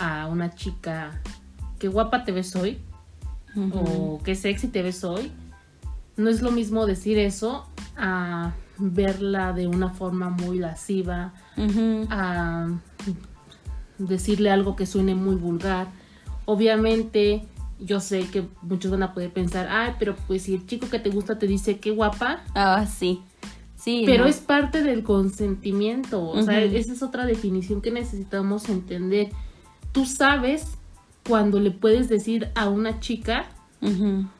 a 0.00 0.26
una 0.26 0.54
chica, 0.54 1.20
qué 1.78 1.88
guapa 1.88 2.24
te 2.24 2.32
ves 2.32 2.54
hoy, 2.56 2.78
o 3.72 4.20
qué 4.24 4.34
sexy 4.34 4.68
te 4.68 4.82
ves 4.82 5.04
hoy. 5.04 5.32
No 6.16 6.30
es 6.30 6.42
lo 6.42 6.50
mismo 6.50 6.86
decir 6.86 7.18
eso 7.18 7.66
a 7.96 8.52
verla 8.78 9.52
de 9.52 9.66
una 9.66 9.90
forma 9.90 10.30
muy 10.30 10.58
lasciva, 10.58 11.32
a 12.10 12.68
decirle 13.98 14.50
algo 14.50 14.76
que 14.76 14.86
suene 14.86 15.14
muy 15.14 15.36
vulgar. 15.36 15.88
Obviamente, 16.44 17.42
yo 17.80 18.00
sé 18.00 18.26
que 18.26 18.44
muchos 18.62 18.90
van 18.90 19.02
a 19.02 19.14
poder 19.14 19.32
pensar, 19.32 19.68
ay, 19.70 19.94
pero 19.98 20.16
pues 20.26 20.42
si 20.42 20.54
el 20.54 20.66
chico 20.66 20.88
que 20.88 20.98
te 20.98 21.10
gusta 21.10 21.38
te 21.38 21.46
dice 21.46 21.78
qué 21.78 21.90
guapa. 21.90 22.42
Ah, 22.54 22.86
sí. 22.86 23.22
Sí. 23.76 24.02
Pero 24.06 24.26
es 24.26 24.38
parte 24.38 24.82
del 24.82 25.02
consentimiento. 25.04 26.28
O 26.28 26.42
sea, 26.42 26.60
esa 26.62 26.92
es 26.92 27.02
otra 27.02 27.26
definición 27.26 27.80
que 27.80 27.92
necesitamos 27.92 28.68
entender. 28.68 29.30
Tú 29.92 30.04
sabes 30.04 30.66
cuando 31.26 31.60
le 31.60 31.70
puedes 31.70 32.08
decir 32.08 32.48
a 32.54 32.68
una 32.68 32.98
chica, 32.98 33.46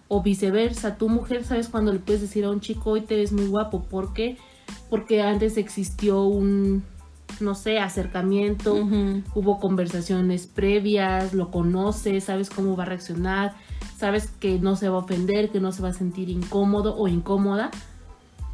o 0.08 0.22
viceversa, 0.22 0.96
tu 0.96 1.08
mujer 1.08 1.44
sabes 1.44 1.68
cuando 1.68 1.92
le 1.92 2.00
puedes 2.00 2.22
decir 2.22 2.44
a 2.44 2.50
un 2.50 2.60
chico 2.60 2.90
hoy 2.90 3.02
te 3.02 3.14
ves 3.14 3.30
muy 3.30 3.46
guapo, 3.46 3.84
¿por 3.84 4.12
qué? 4.12 4.36
Porque 4.90 5.22
antes 5.22 5.56
existió 5.56 6.24
un, 6.24 6.82
no 7.40 7.54
sé, 7.54 7.78
acercamiento, 7.78 8.74
hubo 9.34 9.60
conversaciones 9.60 10.46
previas, 10.46 11.34
lo 11.34 11.50
conoces, 11.50 12.24
sabes 12.24 12.50
cómo 12.50 12.76
va 12.76 12.84
a 12.84 12.86
reaccionar, 12.86 13.54
sabes 13.96 14.28
que 14.40 14.58
no 14.58 14.76
se 14.76 14.88
va 14.88 14.96
a 14.96 15.00
ofender, 15.00 15.50
que 15.50 15.60
no 15.60 15.72
se 15.72 15.82
va 15.82 15.90
a 15.90 15.92
sentir 15.92 16.28
incómodo 16.30 16.96
o 16.96 17.08
incómoda, 17.08 17.70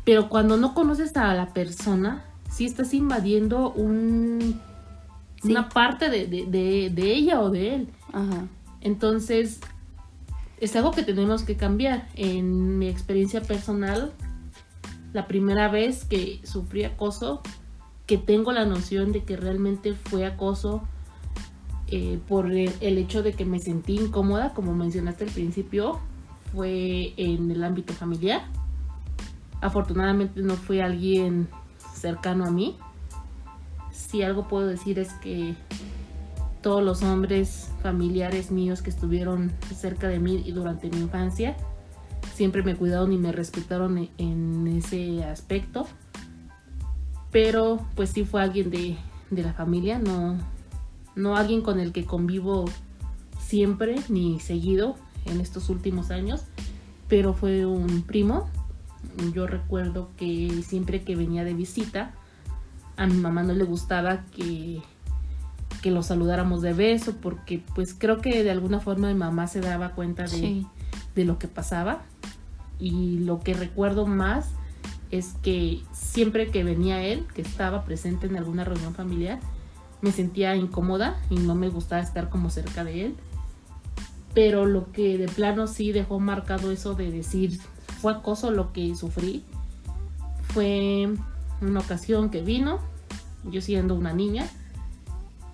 pero 0.04 0.28
cuando 0.28 0.56
no 0.56 0.74
conoces 0.74 1.16
a 1.16 1.32
la 1.34 1.52
persona, 1.54 2.24
sí 2.50 2.66
estás 2.66 2.94
invadiendo 2.94 3.72
un, 3.72 4.60
una 5.42 5.68
parte 5.68 6.10
de, 6.10 6.26
de, 6.26 7.12
ella 7.12 7.40
o 7.40 7.50
de 7.50 7.74
él. 7.74 7.88
Entonces, 8.80 9.60
es 10.60 10.76
algo 10.76 10.92
que 10.92 11.02
tenemos 11.02 11.42
que 11.42 11.56
cambiar. 11.56 12.08
En 12.14 12.78
mi 12.78 12.88
experiencia 12.88 13.40
personal, 13.42 14.12
la 15.12 15.26
primera 15.26 15.68
vez 15.68 16.04
que 16.04 16.40
sufrí 16.44 16.84
acoso, 16.84 17.42
que 18.06 18.18
tengo 18.18 18.52
la 18.52 18.64
noción 18.64 19.12
de 19.12 19.24
que 19.24 19.36
realmente 19.36 19.94
fue 19.94 20.26
acoso 20.26 20.82
eh, 21.88 22.18
por 22.28 22.50
el, 22.50 22.98
hecho 22.98 23.22
de 23.22 23.32
que 23.34 23.44
me 23.44 23.60
sentí 23.60 23.96
incómoda, 23.96 24.52
como 24.52 24.74
mencionaste 24.74 25.24
al 25.24 25.30
principio, 25.30 26.00
fue 26.52 27.14
en 27.16 27.50
el 27.50 27.64
ámbito 27.64 27.92
familiar. 27.92 28.42
Afortunadamente 29.60 30.40
no 30.42 30.54
fue 30.54 30.82
alguien 30.82 31.48
cercano 31.94 32.46
a 32.46 32.50
mí. 32.50 32.76
Si 33.92 34.22
algo 34.22 34.48
puedo 34.48 34.66
decir 34.66 34.98
es 34.98 35.12
que 35.14 35.54
todos 36.62 36.82
los 36.82 37.02
hombres 37.02 37.70
familiares 37.82 38.50
míos 38.50 38.82
que 38.82 38.90
estuvieron 38.90 39.52
cerca 39.74 40.08
de 40.08 40.18
mí 40.18 40.50
durante 40.50 40.88
mi 40.90 40.98
infancia 40.98 41.56
siempre 42.34 42.62
me 42.62 42.74
cuidaron 42.74 43.12
y 43.12 43.18
me 43.18 43.32
respetaron 43.32 44.08
en 44.18 44.66
ese 44.66 45.22
aspecto. 45.24 45.86
Pero 47.34 47.84
pues 47.96 48.10
sí 48.10 48.24
fue 48.24 48.42
alguien 48.42 48.70
de, 48.70 48.96
la 49.30 49.52
familia, 49.54 49.98
no, 49.98 50.38
no 51.16 51.36
alguien 51.36 51.62
con 51.62 51.80
el 51.80 51.90
que 51.90 52.04
convivo 52.04 52.66
siempre 53.40 53.96
ni 54.08 54.38
seguido 54.38 54.94
en 55.24 55.40
estos 55.40 55.68
últimos 55.68 56.12
años, 56.12 56.42
pero 57.08 57.34
fue 57.34 57.66
un 57.66 58.02
primo. 58.02 58.48
Yo 59.32 59.48
recuerdo 59.48 60.10
que 60.16 60.62
siempre 60.64 61.02
que 61.02 61.16
venía 61.16 61.42
de 61.42 61.54
visita, 61.54 62.14
a 62.96 63.08
mi 63.08 63.16
mamá 63.16 63.42
no 63.42 63.52
le 63.52 63.64
gustaba 63.64 64.22
que 64.36 64.80
que 65.82 65.90
lo 65.90 66.04
saludáramos 66.04 66.62
de 66.62 66.72
beso, 66.72 67.16
porque 67.20 67.64
pues 67.74 67.94
creo 67.94 68.20
que 68.20 68.44
de 68.44 68.52
alguna 68.52 68.78
forma 68.78 69.08
mi 69.08 69.18
mamá 69.18 69.48
se 69.48 69.60
daba 69.60 69.90
cuenta 69.90 70.22
de, 70.24 70.64
de 71.16 71.24
lo 71.24 71.40
que 71.40 71.48
pasaba. 71.48 72.04
Y 72.78 73.18
lo 73.18 73.40
que 73.40 73.54
recuerdo 73.54 74.06
más 74.06 74.50
es 75.18 75.34
que 75.42 75.82
siempre 75.92 76.50
que 76.50 76.64
venía 76.64 77.02
él, 77.02 77.26
que 77.34 77.42
estaba 77.42 77.84
presente 77.84 78.26
en 78.26 78.36
alguna 78.36 78.64
reunión 78.64 78.94
familiar, 78.94 79.38
me 80.02 80.10
sentía 80.10 80.56
incómoda 80.56 81.20
y 81.30 81.36
no 81.36 81.54
me 81.54 81.68
gustaba 81.68 82.02
estar 82.02 82.28
como 82.30 82.50
cerca 82.50 82.82
de 82.82 83.06
él. 83.06 83.14
Pero 84.34 84.66
lo 84.66 84.90
que 84.90 85.16
de 85.16 85.28
plano 85.28 85.68
sí 85.68 85.92
dejó 85.92 86.18
marcado 86.18 86.72
eso 86.72 86.94
de 86.94 87.12
decir, 87.12 87.60
fue 88.00 88.12
acoso 88.12 88.50
lo 88.50 88.72
que 88.72 88.94
sufrí, 88.96 89.44
fue 90.48 91.14
una 91.60 91.80
ocasión 91.80 92.30
que 92.30 92.42
vino, 92.42 92.80
yo 93.44 93.60
siendo 93.60 93.94
una 93.94 94.12
niña, 94.12 94.48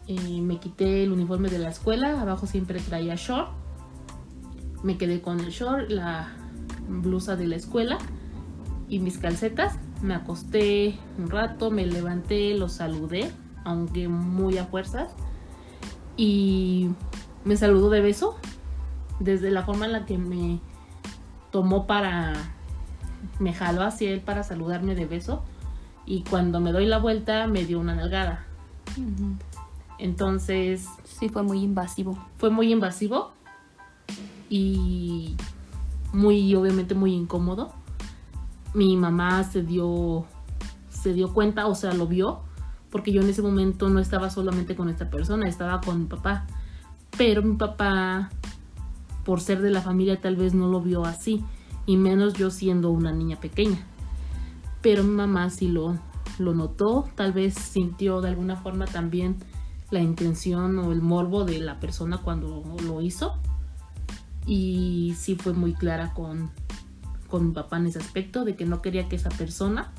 eh, 0.06 0.40
me 0.40 0.58
quité 0.58 1.04
el 1.04 1.12
uniforme 1.12 1.50
de 1.50 1.58
la 1.58 1.68
escuela, 1.68 2.18
abajo 2.20 2.46
siempre 2.46 2.80
traía 2.80 3.14
short, 3.16 3.50
me 4.82 4.96
quedé 4.96 5.20
con 5.20 5.38
el 5.40 5.50
short, 5.50 5.90
la 5.90 6.32
blusa 6.88 7.36
de 7.36 7.46
la 7.46 7.56
escuela 7.56 7.98
y 8.90 8.98
mis 8.98 9.16
calcetas. 9.16 9.78
Me 10.02 10.14
acosté 10.14 10.98
un 11.16 11.30
rato, 11.30 11.70
me 11.70 11.86
levanté, 11.86 12.54
lo 12.54 12.68
saludé, 12.68 13.30
aunque 13.64 14.08
muy 14.08 14.58
a 14.58 14.66
fuerzas. 14.66 15.12
Y 16.16 16.90
me 17.44 17.56
saludó 17.56 17.88
de 17.88 18.00
beso. 18.00 18.36
Desde 19.20 19.50
la 19.50 19.62
forma 19.62 19.86
en 19.86 19.92
la 19.92 20.04
que 20.04 20.18
me 20.18 20.58
tomó 21.50 21.86
para... 21.86 22.34
Me 23.38 23.52
jaló 23.52 23.82
hacia 23.82 24.10
él 24.10 24.20
para 24.20 24.42
saludarme 24.42 24.94
de 24.94 25.06
beso. 25.06 25.42
Y 26.04 26.22
cuando 26.22 26.60
me 26.60 26.72
doy 26.72 26.86
la 26.86 26.98
vuelta 26.98 27.46
me 27.46 27.64
dio 27.64 27.78
una 27.78 27.94
nalgada. 27.94 28.44
Entonces... 29.98 30.86
Sí, 31.04 31.28
fue 31.28 31.44
muy 31.44 31.62
invasivo. 31.62 32.18
Fue 32.38 32.50
muy 32.50 32.72
invasivo. 32.72 33.30
Y 34.48 35.36
muy, 36.12 36.52
obviamente 36.56 36.96
muy 36.96 37.14
incómodo 37.14 37.72
mi 38.74 38.96
mamá 38.96 39.44
se 39.44 39.62
dio, 39.62 40.24
se 40.88 41.12
dio 41.12 41.32
cuenta, 41.32 41.66
o 41.66 41.74
sea, 41.74 41.92
lo 41.92 42.06
vio, 42.06 42.40
porque 42.90 43.12
yo 43.12 43.22
en 43.22 43.28
ese 43.28 43.42
momento 43.42 43.88
no 43.88 43.98
estaba 43.98 44.30
solamente 44.30 44.76
con 44.76 44.88
esta 44.88 45.10
persona, 45.10 45.48
estaba 45.48 45.80
con 45.80 46.00
mi 46.00 46.06
papá. 46.06 46.46
Pero 47.16 47.42
mi 47.42 47.56
papá, 47.56 48.30
por 49.24 49.40
ser 49.40 49.60
de 49.60 49.70
la 49.70 49.80
familia, 49.80 50.20
tal 50.20 50.36
vez 50.36 50.54
no 50.54 50.68
lo 50.68 50.80
vio 50.80 51.04
así, 51.04 51.44
y 51.86 51.96
menos 51.96 52.34
yo 52.34 52.50
siendo 52.50 52.90
una 52.90 53.12
niña 53.12 53.40
pequeña. 53.40 53.78
Pero 54.82 55.02
mi 55.02 55.14
mamá 55.14 55.50
sí 55.50 55.68
lo, 55.68 55.98
lo 56.38 56.54
notó, 56.54 57.08
tal 57.16 57.32
vez 57.32 57.54
sintió 57.54 58.20
de 58.20 58.28
alguna 58.28 58.56
forma 58.56 58.86
también 58.86 59.36
la 59.90 60.00
intención 60.00 60.78
o 60.78 60.92
el 60.92 61.02
morbo 61.02 61.44
de 61.44 61.58
la 61.58 61.80
persona 61.80 62.18
cuando 62.18 62.64
lo 62.86 63.00
hizo. 63.00 63.38
Y 64.46 65.14
sí 65.18 65.34
fue 65.34 65.52
muy 65.52 65.74
clara 65.74 66.14
con, 66.14 66.50
con 67.30 67.46
mi 67.46 67.52
papá 67.52 67.78
en 67.78 67.86
ese 67.86 67.98
aspecto, 67.98 68.44
de 68.44 68.56
que 68.56 68.66
no 68.66 68.82
quería 68.82 69.08
que 69.08 69.16
esa 69.16 69.30
persona 69.30 69.92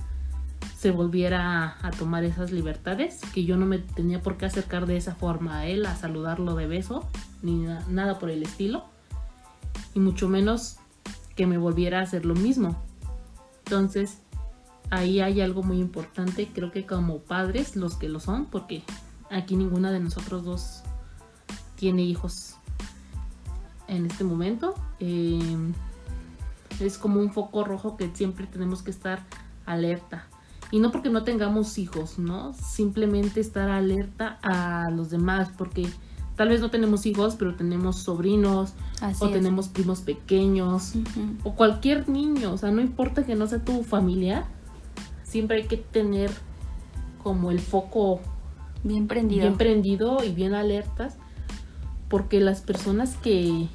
se 0.77 0.91
volviera 0.91 1.77
a, 1.81 1.91
tomar 1.91 2.23
esas 2.23 2.51
libertades, 2.51 3.21
que 3.33 3.45
yo 3.45 3.57
no 3.57 3.65
me 3.65 3.77
tenía 3.77 4.21
por 4.21 4.37
qué 4.37 4.45
acercar 4.45 4.85
de 4.85 4.97
esa 4.97 5.15
forma 5.15 5.59
a 5.59 5.67
él, 5.67 5.85
a 5.85 5.95
saludarlo 5.95 6.55
de 6.55 6.67
beso, 6.67 7.07
ni 7.41 7.65
nada 7.87 8.19
por 8.19 8.29
el 8.29 8.43
estilo, 8.43 8.85
y 9.93 9.99
mucho 9.99 10.27
menos 10.27 10.77
que 11.35 11.45
me 11.45 11.57
volviera 11.57 11.99
a 11.99 12.03
hacer 12.03 12.25
lo 12.25 12.35
mismo. 12.35 12.75
Entonces, 13.65 14.19
ahí 14.89 15.21
hay 15.21 15.41
algo 15.41 15.63
muy 15.63 15.79
importante, 15.79 16.49
creo 16.53 16.71
que 16.71 16.85
como 16.85 17.19
padres, 17.19 17.75
los 17.75 17.95
que 17.95 18.09
lo 18.09 18.19
son, 18.19 18.45
porque 18.45 18.83
aquí 19.29 19.55
ninguna 19.55 19.91
de 19.91 19.99
nosotros 19.99 20.43
dos 20.43 20.83
tiene 21.75 22.01
hijos 22.01 22.55
en 23.87 24.05
este 24.05 24.23
momento. 24.23 24.75
Eh, 24.99 25.73
es 26.79 26.97
como 26.97 27.19
un 27.19 27.31
foco 27.31 27.63
rojo 27.63 27.97
que 27.97 28.09
siempre 28.13 28.47
tenemos 28.47 28.81
que 28.81 28.91
estar 28.91 29.25
alerta. 29.65 30.27
Y 30.71 30.79
no 30.79 30.91
porque 30.91 31.09
no 31.09 31.23
tengamos 31.23 31.77
hijos, 31.77 32.17
¿no? 32.17 32.53
Simplemente 32.53 33.41
estar 33.41 33.69
alerta 33.69 34.39
a 34.41 34.89
los 34.89 35.09
demás, 35.09 35.49
porque 35.57 35.87
tal 36.35 36.49
vez 36.49 36.61
no 36.61 36.71
tenemos 36.71 37.05
hijos, 37.05 37.35
pero 37.35 37.55
tenemos 37.55 37.97
sobrinos 37.97 38.73
o 39.19 39.29
tenemos 39.29 39.67
primos 39.67 40.01
pequeños 40.01 40.93
o 41.43 41.55
cualquier 41.55 42.07
niño, 42.07 42.53
o 42.53 42.57
sea, 42.57 42.71
no 42.71 42.81
importa 42.81 43.25
que 43.25 43.35
no 43.35 43.47
sea 43.47 43.59
tu 43.63 43.83
familia, 43.83 44.45
siempre 45.23 45.57
hay 45.57 45.67
que 45.67 45.77
tener 45.77 46.31
como 47.21 47.51
el 47.51 47.59
foco 47.59 48.21
bien 48.83 49.07
prendido, 49.07 49.41
bien 49.41 49.57
prendido 49.57 50.23
y 50.23 50.31
bien 50.31 50.53
alertas, 50.53 51.17
porque 52.07 52.39
las 52.39 52.61
personas 52.61 53.17
que, 53.17 53.67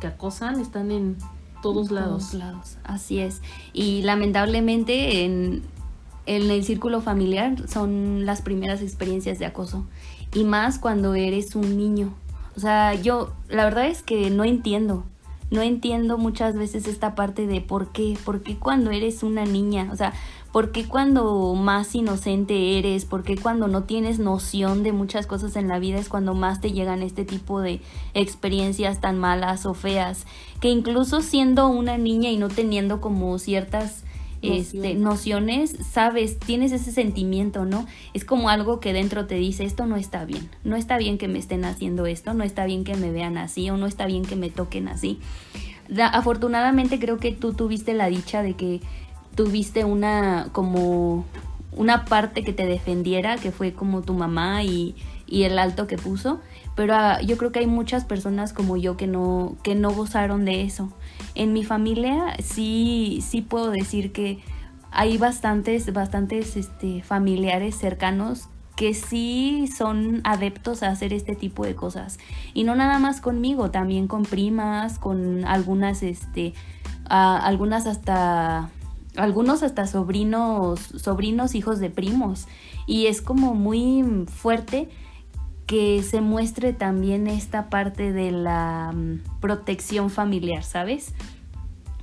que 0.00 0.06
acosan 0.06 0.60
están 0.60 0.90
en 0.90 1.16
todos 1.62 1.90
lados. 1.90 2.34
lados. 2.34 2.76
Así 2.84 3.18
es. 3.20 3.42
Y 3.72 4.02
lamentablemente 4.02 5.24
en, 5.24 5.62
en 6.26 6.50
el 6.50 6.64
círculo 6.64 7.00
familiar 7.00 7.68
son 7.68 8.26
las 8.26 8.42
primeras 8.42 8.82
experiencias 8.82 9.38
de 9.38 9.46
acoso. 9.46 9.84
Y 10.34 10.44
más 10.44 10.78
cuando 10.78 11.14
eres 11.14 11.54
un 11.54 11.76
niño. 11.76 12.14
O 12.56 12.60
sea, 12.60 12.94
yo 12.94 13.32
la 13.48 13.64
verdad 13.64 13.86
es 13.86 14.02
que 14.02 14.30
no 14.30 14.44
entiendo. 14.44 15.04
No 15.50 15.62
entiendo 15.62 16.16
muchas 16.16 16.54
veces 16.54 16.86
esta 16.86 17.14
parte 17.14 17.46
de 17.46 17.60
por 17.60 17.90
qué, 17.92 18.16
por 18.24 18.42
qué 18.42 18.56
cuando 18.56 18.90
eres 18.90 19.22
una 19.22 19.44
niña, 19.44 19.88
o 19.92 19.96
sea, 19.96 20.12
¿Por 20.52 20.72
qué 20.72 20.84
cuando 20.84 21.54
más 21.54 21.94
inocente 21.94 22.76
eres? 22.76 23.04
¿Por 23.04 23.22
qué 23.22 23.36
cuando 23.36 23.68
no 23.68 23.84
tienes 23.84 24.18
noción 24.18 24.82
de 24.82 24.90
muchas 24.90 25.28
cosas 25.28 25.54
en 25.54 25.68
la 25.68 25.78
vida 25.78 25.98
es 25.98 26.08
cuando 26.08 26.34
más 26.34 26.60
te 26.60 26.72
llegan 26.72 27.04
este 27.04 27.24
tipo 27.24 27.60
de 27.60 27.80
experiencias 28.14 29.00
tan 29.00 29.16
malas 29.16 29.64
o 29.64 29.74
feas? 29.74 30.26
Que 30.60 30.68
incluso 30.68 31.22
siendo 31.22 31.68
una 31.68 31.98
niña 31.98 32.30
y 32.30 32.36
no 32.36 32.48
teniendo 32.48 33.00
como 33.00 33.38
ciertas 33.38 34.02
este, 34.42 34.94
nociones, 34.94 35.76
sabes, 35.90 36.38
tienes 36.38 36.72
ese 36.72 36.92
sentimiento, 36.92 37.64
¿no? 37.64 37.86
Es 38.14 38.24
como 38.24 38.48
algo 38.48 38.80
que 38.80 38.92
dentro 38.92 39.26
te 39.26 39.34
dice, 39.34 39.64
esto 39.64 39.86
no 39.86 39.96
está 39.96 40.24
bien, 40.24 40.48
no 40.64 40.76
está 40.76 40.98
bien 40.98 41.18
que 41.18 41.28
me 41.28 41.38
estén 41.38 41.64
haciendo 41.64 42.06
esto, 42.06 42.34
no 42.34 42.44
está 42.44 42.64
bien 42.64 42.84
que 42.84 42.96
me 42.96 43.10
vean 43.10 43.36
así 43.36 43.68
o 43.70 43.76
no 43.76 43.86
está 43.86 44.06
bien 44.06 44.24
que 44.24 44.36
me 44.36 44.50
toquen 44.50 44.88
así. 44.88 45.18
afortunadamente 46.12 46.98
creo 46.98 47.18
que 47.18 47.32
tú 47.32 47.52
tuviste 47.52 47.94
la 47.94 48.08
dicha 48.08 48.42
de 48.42 48.54
que 48.54 48.80
tuviste 49.34 49.84
una 49.84 50.48
como 50.52 51.24
una 51.72 52.04
parte 52.04 52.42
que 52.42 52.52
te 52.52 52.66
defendiera, 52.66 53.36
que 53.36 53.52
fue 53.52 53.72
como 53.72 54.02
tu 54.02 54.14
mamá 54.14 54.64
y, 54.64 54.96
y 55.26 55.44
el 55.44 55.58
alto 55.58 55.86
que 55.86 55.96
puso, 55.96 56.40
pero 56.74 56.94
ah, 56.94 57.20
yo 57.20 57.36
creo 57.36 57.52
que 57.52 57.60
hay 57.60 57.66
muchas 57.66 58.04
personas 58.04 58.52
como 58.52 58.76
yo 58.76 58.96
que 58.96 59.06
no, 59.06 59.56
que 59.62 59.74
no 59.74 59.92
gozaron 59.92 60.44
de 60.44 60.62
eso. 60.62 60.92
En 61.34 61.52
mi 61.52 61.64
familia 61.64 62.36
sí, 62.42 63.22
sí 63.26 63.42
puedo 63.42 63.70
decir 63.70 64.12
que 64.12 64.40
hay 64.90 65.18
bastantes, 65.18 65.92
bastantes 65.92 66.56
este, 66.56 67.02
familiares 67.02 67.76
cercanos 67.76 68.48
que 68.76 68.94
sí 68.94 69.68
son 69.76 70.20
adeptos 70.24 70.82
a 70.82 70.88
hacer 70.88 71.12
este 71.12 71.36
tipo 71.36 71.64
de 71.64 71.74
cosas. 71.74 72.18
Y 72.54 72.64
no 72.64 72.74
nada 72.74 72.98
más 72.98 73.20
conmigo, 73.20 73.70
también 73.70 74.06
con 74.06 74.22
primas, 74.22 74.98
con 74.98 75.44
algunas, 75.44 76.02
este, 76.02 76.54
algunas 77.04 77.86
hasta 77.86 78.70
algunos 79.16 79.62
hasta 79.62 79.86
sobrinos, 79.86 80.80
sobrinos 80.80 81.54
hijos 81.54 81.78
de 81.78 81.90
primos. 81.90 82.46
Y 82.86 83.06
es 83.06 83.22
como 83.22 83.54
muy 83.54 84.24
fuerte 84.26 84.88
que 85.70 86.02
se 86.02 86.20
muestre 86.20 86.72
también 86.72 87.28
esta 87.28 87.70
parte 87.70 88.12
de 88.12 88.32
la 88.32 88.90
mm, 88.92 89.38
protección 89.38 90.10
familiar, 90.10 90.64
¿sabes? 90.64 91.14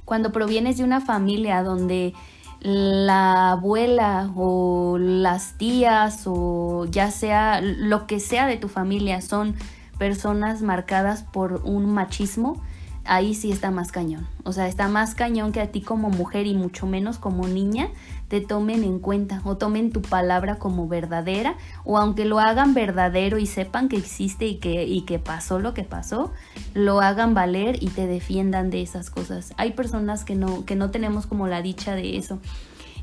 Cuando 0.05 0.31
provienes 0.31 0.77
de 0.77 0.86
una 0.86 1.01
familia 1.01 1.62
donde 1.63 2.13
la 2.62 3.51
abuela 3.51 4.31
o 4.38 4.97
las 4.97 5.57
tías 5.57 6.24
o 6.27 6.86
ya 6.89 7.12
sea 7.12 7.59
lo 7.59 8.07
que 8.07 8.21
sea 8.21 8.47
de 8.47 8.55
tu 8.55 8.69
familia 8.69 9.19
son 9.19 9.53
personas 9.97 10.62
marcadas 10.62 11.24
por 11.24 11.62
un 11.65 11.93
machismo, 11.93 12.62
ahí 13.03 13.36
sí 13.36 13.51
está 13.51 13.69
más 13.69 13.91
cañón. 13.91 14.29
O 14.45 14.53
sea, 14.53 14.69
está 14.69 14.88
más 14.88 15.13
cañón 15.13 15.51
que 15.51 15.59
a 15.59 15.74
ti 15.74 15.81
como 15.81 16.09
mujer 16.09 16.47
y 16.47 16.53
mucho 16.53 16.88
menos 16.88 17.17
como 17.17 17.50
niña 17.50 17.89
te 18.27 18.41
tomen 18.41 18.84
en 18.84 19.00
cuenta 19.00 19.41
o 19.46 19.57
tomen 19.57 19.91
tu 19.91 20.01
palabra 20.01 20.57
como 20.57 20.88
verdadera 20.88 21.55
o 21.86 21.98
aunque 21.98 22.25
lo 22.25 22.39
hagan 22.39 22.74
verdadero 22.74 23.38
y 23.38 23.46
sepan 23.46 23.88
que 23.88 23.98
existe 23.98 24.48
y 24.48 24.55
que, 24.57 24.86
y 24.86 25.01
que 25.01 25.19
pasó 25.19 25.60
lo 25.60 25.74
que 25.74 25.84
pasó, 25.84 26.31
lo 26.74 27.01
hagan 27.01 27.34
valer 27.34 27.81
y 27.81 27.88
te 27.88 28.07
defiendan 28.07 28.69
de 28.69 28.81
esas 28.81 29.10
cosas. 29.10 29.53
Hay 29.57 29.72
personas 29.72 30.25
que 30.25 30.36
no, 30.36 30.65
que 30.65 30.75
no 30.75 30.91
tenemos 30.91 31.25
como 31.25 31.48
la 31.48 31.62
dicha 31.62 31.96
de 31.96 32.17
eso. 32.17 32.39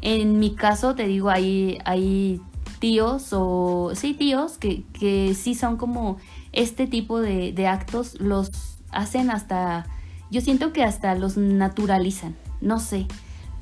En 0.03 0.39
mi 0.39 0.55
caso, 0.55 0.95
te 0.95 1.07
digo, 1.07 1.31
hay, 1.31 1.79
hay 1.87 2.41
tíos 2.79 3.29
o 3.33 3.93
sí 3.95 4.13
tíos 4.13 4.59
que, 4.59 4.85
que 4.93 5.35
sí 5.35 5.55
son 5.55 5.79
como 5.79 6.19
este 6.53 6.87
tipo 6.87 7.21
de, 7.21 7.53
de 7.53 7.67
actos 7.67 8.21
los 8.21 8.51
hacen 8.91 9.31
hasta, 9.31 9.87
yo 10.31 10.41
siento 10.41 10.73
que 10.73 10.85
hasta 10.85 11.15
los 11.15 11.37
naturalizan, 11.37 12.37
no 12.61 12.79
sé, 12.79 13.07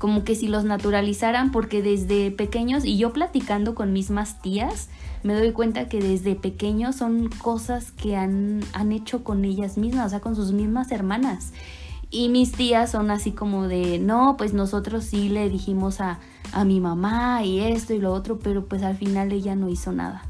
como 0.03 0.25
que 0.25 0.35
si 0.35 0.49
los 0.49 0.65
naturalizaran, 0.65 1.53
porque 1.53 1.81
desde 1.81 2.29
pequeños, 2.29 2.83
y 2.83 2.97
yo 2.97 3.13
platicando 3.13 3.73
con 3.73 3.93
mismas 3.93 4.41
tías, 4.41 4.89
me 5.23 5.33
doy 5.33 5.53
cuenta 5.53 5.87
que 5.87 6.01
desde 6.01 6.35
pequeños 6.35 6.97
son 6.97 7.29
cosas 7.29 7.93
que 7.93 8.17
han, 8.17 8.59
han 8.73 8.91
hecho 8.91 9.23
con 9.23 9.45
ellas 9.45 9.77
mismas, 9.77 10.07
o 10.07 10.09
sea, 10.09 10.19
con 10.19 10.35
sus 10.35 10.51
mismas 10.51 10.91
hermanas. 10.91 11.53
Y 12.11 12.27
mis 12.27 12.51
tías 12.51 12.91
son 12.91 13.11
así 13.11 13.31
como 13.31 13.69
de, 13.69 13.97
no, 13.97 14.35
pues 14.37 14.53
nosotros 14.53 15.05
sí 15.05 15.29
le 15.29 15.47
dijimos 15.47 16.01
a, 16.01 16.19
a 16.51 16.65
mi 16.65 16.81
mamá 16.81 17.45
y 17.45 17.61
esto 17.61 17.93
y 17.93 17.99
lo 17.99 18.11
otro, 18.11 18.39
pero 18.39 18.65
pues 18.65 18.83
al 18.83 18.97
final 18.97 19.31
ella 19.31 19.55
no 19.55 19.69
hizo 19.69 19.93
nada. 19.93 20.23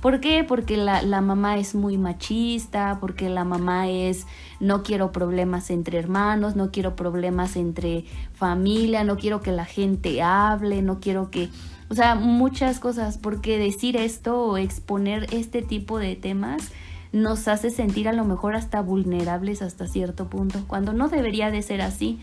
¿Por 0.00 0.20
qué? 0.20 0.44
Porque 0.44 0.78
la, 0.78 1.02
la, 1.02 1.20
mamá 1.20 1.58
es 1.58 1.74
muy 1.74 1.98
machista, 1.98 2.98
porque 3.00 3.28
la 3.28 3.44
mamá 3.44 3.88
es 3.88 4.26
no 4.58 4.82
quiero 4.82 5.12
problemas 5.12 5.68
entre 5.70 5.98
hermanos, 5.98 6.56
no 6.56 6.70
quiero 6.70 6.96
problemas 6.96 7.56
entre 7.56 8.06
familia, 8.32 9.04
no 9.04 9.18
quiero 9.18 9.42
que 9.42 9.52
la 9.52 9.66
gente 9.66 10.22
hable, 10.22 10.80
no 10.80 11.00
quiero 11.00 11.30
que, 11.30 11.50
o 11.90 11.94
sea, 11.94 12.14
muchas 12.14 12.80
cosas, 12.80 13.18
porque 13.18 13.58
decir 13.58 13.98
esto 13.98 14.40
o 14.40 14.56
exponer 14.56 15.26
este 15.32 15.60
tipo 15.60 15.98
de 15.98 16.16
temas 16.16 16.70
nos 17.12 17.48
hace 17.48 17.70
sentir 17.70 18.08
a 18.08 18.12
lo 18.12 18.24
mejor 18.24 18.54
hasta 18.54 18.80
vulnerables 18.80 19.60
hasta 19.60 19.86
cierto 19.86 20.30
punto, 20.30 20.64
cuando 20.66 20.94
no 20.94 21.08
debería 21.08 21.50
de 21.50 21.60
ser 21.60 21.82
así 21.82 22.20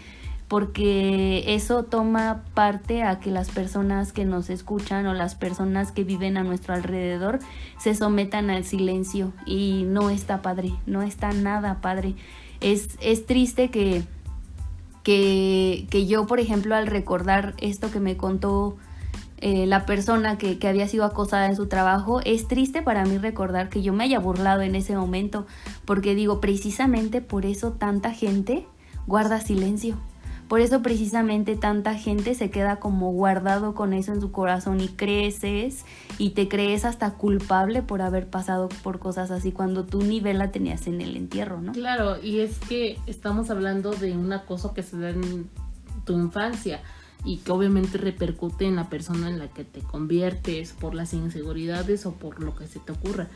porque 0.48 1.44
eso 1.54 1.84
toma 1.84 2.44
parte 2.54 3.04
a 3.04 3.20
que 3.20 3.32
las 3.32 3.50
personas 3.50 4.13
que 4.13 4.24
nos 4.24 4.50
escuchan 4.50 5.06
o 5.06 5.13
las 5.13 5.36
personas 5.36 5.92
que 5.92 6.06
viven 6.06 6.38
a 6.38 6.44
nuestro 6.44 6.74
alrededor 6.74 7.39
se 7.77 7.96
sometan 7.96 8.50
al 8.50 8.63
silencio 8.63 9.34
y 9.46 9.84
no 9.86 10.10
está 10.10 10.42
padre, 10.42 10.74
no 10.86 11.01
está 11.01 11.34
nada 11.34 11.82
padre. 11.82 12.16
Es, 12.62 12.98
es 13.01 13.25
triste 13.25 13.70
que, 13.70 14.04
que, 15.04 15.86
que 15.89 16.08
yo, 16.08 16.27
por 16.27 16.39
ejemplo, 16.39 16.75
al 16.75 16.88
recordar 16.88 17.54
esto 17.58 17.92
que 17.92 18.00
me 18.00 18.16
contó 18.16 18.77
eh, 19.39 19.66
la 19.68 19.86
persona 19.86 20.38
que, 20.38 20.58
que, 20.58 20.68
había 20.70 20.88
sido 20.88 21.04
acosada 21.04 21.48
en 21.48 21.58
su 21.58 21.68
trabajo, 21.68 22.22
es 22.24 22.48
triste 22.48 22.82
para 22.82 23.04
mí 23.06 23.18
recordar 23.18 23.68
que 23.68 23.82
yo 23.82 23.92
me 23.92 24.06
haya 24.06 24.18
burlado 24.18 24.62
en 24.62 24.75
ese 24.75 24.96
momento, 24.96 25.46
porque 25.84 26.16
digo, 26.16 26.39
precisamente 26.39 27.22
por 27.22 27.46
eso 27.46 27.74
tanta 27.74 28.13
gente 28.13 28.66
guarda 29.06 29.42
silencio 29.42 29.98
por 30.48 30.62
eso 30.62 30.82
precisamente 30.82 31.56
tanta 31.56 31.94
gente 31.96 32.34
se 32.34 32.50
queda 32.50 32.77
como 32.77 33.12
guardado 33.12 33.75
con 33.75 33.94
eso 33.94 34.13
en 34.13 34.22
su 34.22 34.32
corazón 34.32 34.80
y 34.80 34.88
creces 34.88 35.84
y 36.18 36.32
te 36.32 36.48
crees 36.48 36.86
hasta 36.86 37.12
culpable 37.12 37.82
por 37.82 38.01
haber 38.01 38.27
pasado 38.27 38.70
por 38.84 39.00
cosas 39.00 39.30
así 39.32 39.51
cuando 39.51 39.84
tú 39.84 40.01
ni 40.01 40.22
la 40.22 40.51
tenías 40.51 40.88
en 40.88 41.01
el 41.01 41.16
entierro, 41.16 41.62
¿no? 41.62 41.72
Claro, 41.74 42.22
y 42.22 42.39
es 42.39 42.60
que 42.60 42.98
estamos 43.08 43.50
hablando 43.50 43.92
de 43.92 44.13
un 44.13 44.32
acoso 44.32 44.74
que 44.74 44.84
se 44.84 44.98
da 44.98 45.10
en 45.10 45.50
tu 46.06 46.13
infancia 46.13 46.82
y 47.25 47.38
que 47.38 47.51
obviamente 47.51 47.98
repercute 47.98 48.66
en 48.66 48.75
la 48.75 48.89
persona 48.89 49.30
en 49.30 49.39
la 49.39 49.48
que 49.48 49.63
te 49.63 49.82
conviertes 49.82 50.74
por 50.74 50.96
las 50.96 51.13
inseguridades 51.13 52.06
o 52.06 52.13
por 52.13 52.42
lo 52.42 52.56
que 52.56 52.68
se 52.68 52.80
te 52.80 52.92
ocurra. 52.94 53.27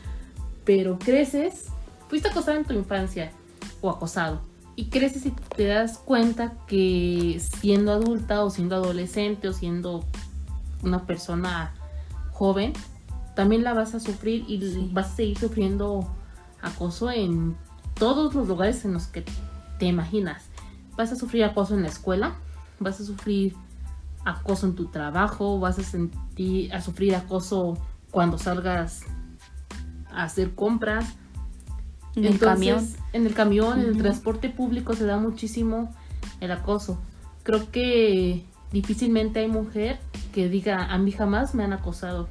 Pero 0.64 0.98
creces, 0.98 1.66
fuiste 2.08 2.28
acosado 2.28 2.58
en 2.58 2.64
tu 2.64 2.74
infancia 2.74 3.32
o 3.80 3.90
acosado 3.90 4.51
y 4.74 4.86
creces 4.86 5.26
y 5.26 5.30
te 5.30 5.66
das 5.66 5.98
cuenta 5.98 6.54
que 6.66 7.40
siendo 7.60 7.92
adulta 7.92 8.42
o 8.42 8.50
siendo 8.50 8.76
adolescente 8.76 9.48
o 9.48 9.52
siendo 9.52 10.04
una 10.82 11.06
persona 11.06 11.74
joven, 12.32 12.72
también 13.34 13.64
la 13.64 13.74
vas 13.74 13.94
a 13.94 14.00
sufrir 14.00 14.44
y 14.48 14.90
vas 14.92 15.12
a 15.12 15.16
seguir 15.16 15.38
sufriendo 15.38 16.10
acoso 16.60 17.10
en 17.10 17.56
todos 17.94 18.34
los 18.34 18.48
lugares 18.48 18.84
en 18.84 18.94
los 18.94 19.06
que 19.06 19.24
te 19.78 19.86
imaginas. 19.86 20.44
Vas 20.96 21.12
a 21.12 21.16
sufrir 21.16 21.44
acoso 21.44 21.74
en 21.74 21.82
la 21.82 21.88
escuela, 21.88 22.34
vas 22.78 23.00
a 23.00 23.04
sufrir 23.04 23.54
acoso 24.24 24.66
en 24.66 24.74
tu 24.74 24.86
trabajo, 24.86 25.58
vas 25.58 25.78
a 25.78 25.82
sentir 25.82 26.72
a 26.74 26.80
sufrir 26.80 27.14
acoso 27.14 27.78
cuando 28.10 28.38
salgas 28.38 29.02
a 30.10 30.24
hacer 30.24 30.54
compras, 30.54 31.16
en 32.16 32.24
el 32.24 32.38
camión. 32.38 32.86
En 33.12 33.26
el 33.26 33.34
camión, 33.34 33.80
en 33.80 33.86
el 33.86 33.98
transporte 33.98 34.48
público 34.48 34.94
se 34.94 35.04
da 35.04 35.18
muchísimo 35.18 35.94
el 36.40 36.50
acoso. 36.50 36.98
Creo 37.42 37.70
que 37.70 38.44
difícilmente 38.72 39.40
hay 39.40 39.48
mujer 39.48 40.00
que 40.32 40.48
diga, 40.48 40.86
a 40.86 40.98
mí 40.98 41.12
jamás 41.12 41.54
me 41.54 41.64
han 41.64 41.72
acosado. 41.72 42.28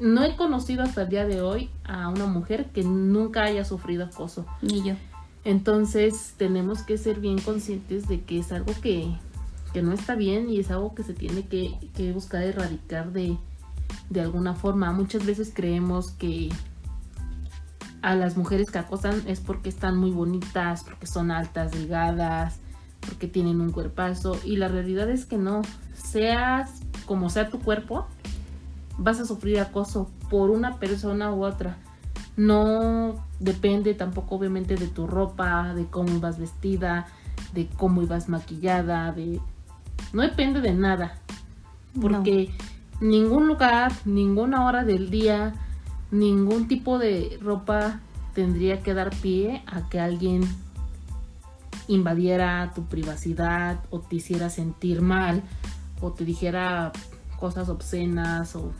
No 0.00 0.24
he 0.24 0.36
conocido 0.36 0.82
hasta 0.82 1.02
el 1.02 1.08
día 1.08 1.26
de 1.26 1.42
hoy 1.42 1.70
a 1.84 2.08
una 2.08 2.26
mujer 2.26 2.66
que 2.72 2.82
nunca 2.82 3.44
haya 3.44 3.64
sufrido 3.64 4.04
acoso. 4.04 4.46
Ni 4.60 4.82
yo. 4.82 4.94
Entonces 5.44 6.34
tenemos 6.36 6.82
que 6.82 6.98
ser 6.98 7.20
bien 7.20 7.38
conscientes 7.38 8.08
de 8.08 8.20
que 8.20 8.38
es 8.38 8.52
algo 8.52 8.72
que, 8.80 9.12
que 9.72 9.82
no 9.82 9.92
está 9.92 10.14
bien 10.14 10.48
y 10.48 10.60
es 10.60 10.70
algo 10.70 10.94
que 10.94 11.02
se 11.02 11.14
tiene 11.14 11.46
que, 11.46 11.74
que 11.96 12.12
buscar 12.12 12.42
erradicar 12.42 13.12
de, 13.12 13.36
de 14.10 14.20
alguna 14.20 14.54
forma. 14.54 14.92
Muchas 14.92 15.26
veces 15.26 15.52
creemos 15.54 16.10
que 16.12 16.50
a 18.02 18.16
las 18.16 18.36
mujeres 18.36 18.70
que 18.70 18.78
acosan 18.78 19.22
es 19.26 19.40
porque 19.40 19.68
están 19.68 19.96
muy 19.96 20.10
bonitas, 20.10 20.84
porque 20.84 21.06
son 21.06 21.30
altas, 21.30 21.70
delgadas, 21.70 22.58
porque 23.00 23.28
tienen 23.28 23.60
un 23.60 23.70
cuerpazo. 23.70 24.38
Y 24.44 24.56
la 24.56 24.68
realidad 24.68 25.08
es 25.08 25.24
que 25.24 25.38
no, 25.38 25.62
seas 25.94 26.82
como 27.06 27.30
sea 27.30 27.48
tu 27.48 27.60
cuerpo, 27.60 28.06
vas 28.98 29.20
a 29.20 29.24
sufrir 29.24 29.60
acoso 29.60 30.10
por 30.28 30.50
una 30.50 30.78
persona 30.78 31.32
u 31.32 31.44
otra. 31.44 31.76
No 32.36 33.24
depende 33.38 33.94
tampoco 33.94 34.36
obviamente 34.36 34.76
de 34.76 34.88
tu 34.88 35.06
ropa, 35.06 35.74
de 35.74 35.86
cómo 35.86 36.18
vas 36.20 36.38
vestida, 36.38 37.06
de 37.52 37.66
cómo 37.66 38.02
ibas 38.02 38.28
maquillada, 38.28 39.12
de... 39.12 39.40
No 40.12 40.22
depende 40.22 40.60
de 40.60 40.72
nada. 40.72 41.18
Porque 42.00 42.50
ningún 43.00 43.46
lugar, 43.46 43.92
ninguna 44.04 44.64
hora 44.64 44.84
del 44.84 45.10
día, 45.10 45.54
ningún 46.12 46.68
tipo 46.68 46.98
de 46.98 47.38
ropa 47.40 47.98
tendría 48.34 48.82
que 48.82 48.94
dar 48.94 49.10
pie 49.10 49.62
a 49.66 49.88
que 49.88 49.98
alguien 49.98 50.42
invadiera 51.88 52.70
tu 52.74 52.84
privacidad 52.84 53.80
o 53.90 53.98
te 54.00 54.16
hiciera 54.16 54.50
sentir 54.50 55.00
mal 55.02 55.42
o 56.00 56.12
te 56.12 56.24
dijera 56.24 56.92
cosas 57.40 57.68
obscenas 57.68 58.54
o 58.54 58.72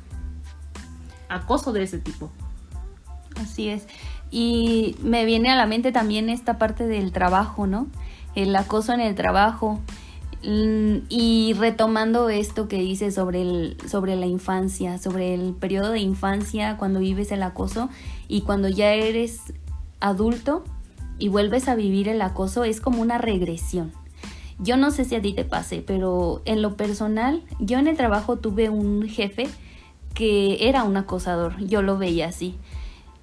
acoso 1.28 1.72
de 1.72 1.82
ese 1.82 1.98
tipo. 1.98 2.30
Así 3.36 3.68
es. 3.68 3.86
Y 4.30 4.96
me 5.02 5.24
viene 5.24 5.50
a 5.50 5.56
la 5.56 5.66
mente 5.66 5.90
también 5.90 6.28
esta 6.28 6.58
parte 6.58 6.86
del 6.86 7.12
trabajo, 7.12 7.66
¿no? 7.66 7.86
El 8.34 8.54
acoso 8.54 8.92
en 8.92 9.00
el 9.00 9.14
trabajo. 9.14 9.80
Mm, 10.44 11.04
y 11.08 11.52
retomando 11.52 12.28
esto 12.28 12.66
que 12.66 12.78
dice 12.78 13.12
sobre, 13.12 13.42
el, 13.42 13.76
sobre 13.88 14.16
la 14.16 14.26
infancia, 14.26 14.98
sobre 14.98 15.34
el 15.34 15.54
periodo 15.54 15.92
de 15.92 16.00
infancia, 16.00 16.76
cuando 16.78 16.98
vives 16.98 17.30
el 17.30 17.42
acoso 17.42 17.88
y 18.26 18.40
cuando 18.40 18.68
ya 18.68 18.92
eres 18.92 19.40
adulto 20.00 20.64
y 21.18 21.28
vuelves 21.28 21.68
a 21.68 21.76
vivir 21.76 22.08
el 22.08 22.20
acoso, 22.22 22.64
es 22.64 22.80
como 22.80 23.00
una 23.00 23.18
regresión. 23.18 23.92
Yo 24.58 24.76
no 24.76 24.90
sé 24.90 25.04
si 25.04 25.14
a 25.14 25.22
ti 25.22 25.32
te 25.32 25.44
pase, 25.44 25.82
pero 25.86 26.42
en 26.44 26.60
lo 26.60 26.76
personal, 26.76 27.42
yo 27.60 27.78
en 27.78 27.86
el 27.86 27.96
trabajo 27.96 28.36
tuve 28.36 28.68
un 28.68 29.08
jefe 29.08 29.48
que 30.14 30.68
era 30.68 30.82
un 30.82 30.96
acosador, 30.96 31.58
yo 31.64 31.82
lo 31.82 31.98
veía 31.98 32.28
así. 32.28 32.56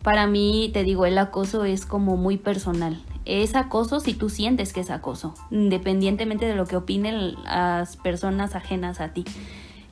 Para 0.03 0.27
mí, 0.27 0.69
te 0.73 0.83
digo, 0.83 1.05
el 1.05 1.17
acoso 1.17 1.65
es 1.65 1.85
como 1.85 2.15
muy 2.15 2.37
personal 2.37 3.03
es 3.29 3.55
acoso 3.55 3.99
si 3.99 4.13
tú 4.13 4.29
sientes 4.29 4.73
que 4.73 4.81
es 4.81 4.89
acoso, 4.89 5.35
independientemente 5.51 6.45
de 6.45 6.55
lo 6.55 6.65
que 6.65 6.75
opinen 6.75 7.35
las 7.43 7.95
personas 7.97 8.55
ajenas 8.55 8.99
a 9.01 9.09
ti. 9.09 9.25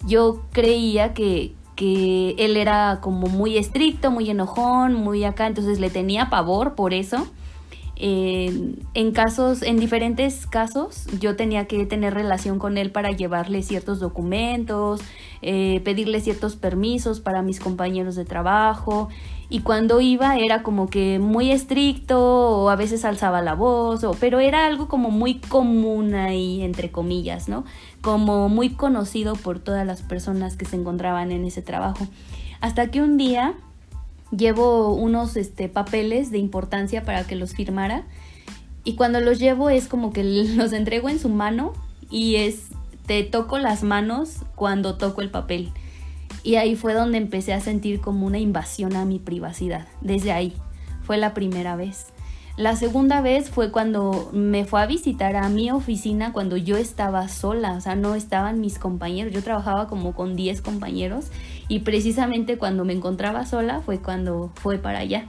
Yo 0.06 0.42
creía 0.52 1.14
que, 1.14 1.54
que 1.76 2.36
él 2.38 2.58
era 2.58 3.00
como 3.02 3.28
muy 3.28 3.58
estricto, 3.58 4.12
muy 4.12 4.30
enojón, 4.30 4.94
muy 4.94 5.24
acá, 5.24 5.48
entonces 5.48 5.80
le 5.80 5.90
tenía 5.90 6.30
pavor 6.30 6.76
por 6.76 6.94
eso. 6.94 7.28
En 8.00 9.12
casos, 9.12 9.64
en 9.64 9.80
diferentes 9.80 10.46
casos, 10.46 11.08
yo 11.20 11.36
tenía 11.36 11.66
que 11.66 11.86
tener 11.86 12.14
relación 12.14 12.60
con 12.60 12.78
él 12.78 12.92
para 12.92 13.12
llevarle 13.12 13.64
ciertos 13.64 14.00
documentos, 14.00 15.02
eh, 15.42 15.82
pedirle 15.84 16.20
ciertos 16.22 16.56
permisos 16.56 17.20
para 17.20 17.42
mis 17.42 17.60
compañeros 17.60 18.16
de 18.16 18.26
trabajo 18.26 19.10
y 19.50 19.62
cuando 19.62 20.02
iba 20.02 20.38
era 20.38 20.62
como 20.62 20.88
que 20.88 21.20
muy 21.20 21.52
estricto 21.52 22.20
o 22.20 22.70
a 22.70 22.76
veces 22.76 23.06
alzaba 23.06 23.42
la 23.42 23.56
voz, 23.56 24.04
o, 24.04 24.12
pero 24.20 24.40
era 24.40 24.66
algo 24.66 24.88
como 24.88 25.10
muy 25.10 25.40
común 25.40 26.14
ahí, 26.16 26.62
entre 26.62 26.92
comillas, 26.92 27.48
¿no? 27.48 27.64
Como 28.02 28.50
muy 28.50 28.72
conocido 28.72 29.36
por 29.36 29.60
todas 29.60 29.88
las 29.88 30.02
personas 30.02 30.58
que 30.58 30.66
se 30.66 30.76
encontraban 30.76 31.32
en 31.32 31.46
ese 31.46 31.62
trabajo. 31.62 32.08
Hasta 32.60 32.92
que 32.92 33.02
un 33.02 33.18
día 33.18 33.54
llevo 34.32 34.94
unos 34.94 35.36
este, 35.38 35.70
papeles 35.70 36.32
de 36.32 36.38
importancia 36.38 37.04
para 37.04 37.26
que 37.26 37.36
los 37.36 37.54
firmara 37.54 38.06
y 38.84 38.96
cuando 38.96 39.20
los 39.20 39.38
llevo 39.38 39.70
es 39.70 39.88
como 39.88 40.14
que 40.14 40.24
los 40.56 40.72
entrego 40.72 41.10
en 41.10 41.20
su 41.20 41.28
mano 41.28 41.74
y 42.10 42.38
es, 42.38 42.68
te 43.06 43.24
toco 43.24 43.58
las 43.58 43.84
manos 43.84 44.38
cuando 44.56 44.96
toco 44.98 45.22
el 45.22 45.30
papel. 45.30 45.72
Y 46.44 46.56
ahí 46.56 46.78
fue 46.78 46.94
donde 46.94 47.18
empecé 47.18 47.54
a 47.54 47.60
sentir 47.60 48.00
como 48.00 48.26
una 48.26 48.40
invasión 48.40 48.96
a 48.96 49.04
mi 49.04 49.20
privacidad. 49.20 49.88
Desde 50.00 50.32
ahí. 50.32 50.54
Fue 51.04 51.18
la 51.18 51.34
primera 51.34 51.76
vez. 51.76 52.08
La 52.58 52.76
segunda 52.76 53.22
vez 53.22 53.52
fue 53.52 53.72
cuando 53.72 54.32
me 54.34 54.66
fue 54.66 54.82
a 54.82 54.88
visitar 54.88 55.36
a 55.36 55.48
mi 55.48 55.70
oficina 55.70 56.34
cuando 56.34 56.58
yo 56.58 56.76
estaba 56.76 57.28
sola, 57.28 57.74
o 57.74 57.82
sea, 57.82 57.96
no 57.96 58.16
estaban 58.16 58.60
mis 58.60 58.80
compañeros, 58.80 59.32
yo 59.32 59.44
trabajaba 59.44 59.88
como 59.88 60.16
con 60.16 60.36
10 60.36 60.64
compañeros 60.64 61.28
y 61.68 61.80
precisamente 61.80 62.58
cuando 62.58 62.84
me 62.84 62.94
encontraba 62.94 63.46
sola 63.46 63.82
fue 63.82 64.00
cuando 64.00 64.52
fue 64.56 64.80
para 64.80 65.00
allá. 65.00 65.28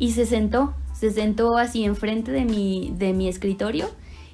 Y 0.00 0.10
se 0.12 0.26
sentó, 0.26 0.74
se 0.92 1.12
sentó 1.12 1.56
así 1.56 1.84
enfrente 1.84 2.32
de 2.32 2.44
mi, 2.44 2.92
de 2.98 3.12
mi 3.12 3.28
escritorio 3.28 3.88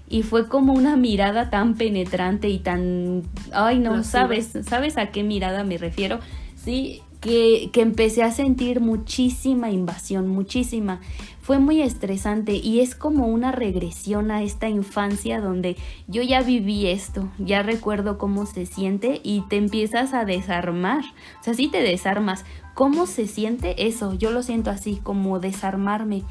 y 0.09 0.23
fue 0.23 0.49
como 0.49 0.73
una 0.73 0.97
mirada 0.97 1.51
tan 1.51 1.75
penetrante 1.75 2.49
y 2.49 2.59
tan, 2.59 3.25
ay 3.53 3.79
no, 3.79 4.03
sabes, 4.03 4.53
sabes 4.67 4.97
a 4.97 5.11
qué 5.11 5.25
mirada 5.25 5.63
me 5.63 5.77
refiero, 5.77 6.21
sí, 6.57 7.03
que, 7.21 7.71
que 7.73 7.81
empecé 7.81 8.23
a 8.23 8.31
sentir 8.31 8.81
muchísima 8.81 9.71
invasión, 9.71 10.29
muchísima 10.29 11.01
fue 11.45 11.59
muy 11.59 11.83
estresante 11.83 12.55
y 12.55 12.81
es 12.81 12.95
como 12.95 13.27
una 13.27 13.53
regresión 13.53 14.31
a 14.31 14.43
esta 14.43 14.71
infancia 14.71 15.43
donde 15.43 15.77
yo 16.07 16.23
ya 16.23 16.41
viví 16.41 16.87
esto, 16.87 17.29
ya 17.39 17.63
recuerdo 17.63 18.17
cómo 18.17 18.47
se 18.47 18.65
siente 18.65 19.21
y 19.23 19.43
te 19.51 19.57
empiezas 19.57 20.15
a 20.15 20.25
desarmar. 20.25 21.05
O 21.41 21.45
sea, 21.45 21.53
si 21.53 21.69
te 21.69 21.83
desarmas, 21.83 22.47
¿cómo 22.73 23.07
se 23.07 23.27
siente 23.27 23.87
eso? 23.87 24.15
Yo 24.15 24.31
lo 24.31 24.43
siento 24.43 24.71
así, 24.71 25.01
como 25.03 25.39
desarmarme. 25.39 26.23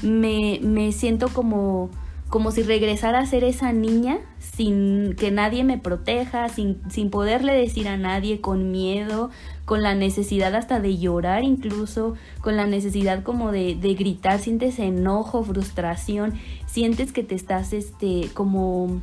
Me, 0.00 0.58
me 0.62 0.90
siento 0.92 1.28
como 1.28 1.90
como 2.28 2.50
si 2.50 2.64
regresara 2.64 3.20
a 3.20 3.26
ser 3.26 3.44
esa 3.44 3.72
niña 3.72 4.18
sin 4.40 5.14
que 5.14 5.30
nadie 5.30 5.62
me 5.62 5.78
proteja, 5.78 6.48
sin, 6.48 6.80
sin 6.90 7.08
poderle 7.08 7.54
decir 7.54 7.86
a 7.88 7.96
nadie, 7.96 8.40
con 8.40 8.72
miedo, 8.72 9.30
con 9.66 9.82
la 9.82 9.94
necesidad 9.94 10.54
hasta 10.54 10.80
de 10.80 10.96
llorar 10.96 11.42
incluso, 11.42 12.14
con 12.40 12.56
la 12.56 12.66
necesidad 12.66 13.22
como 13.22 13.52
de, 13.52 13.74
de 13.74 13.94
gritar, 13.94 14.38
sientes 14.38 14.78
enojo, 14.78 15.42
frustración, 15.42 16.34
sientes 16.66 17.12
que 17.12 17.24
te 17.24 17.34
estás 17.34 17.74
este 17.74 18.30
como 18.32 19.02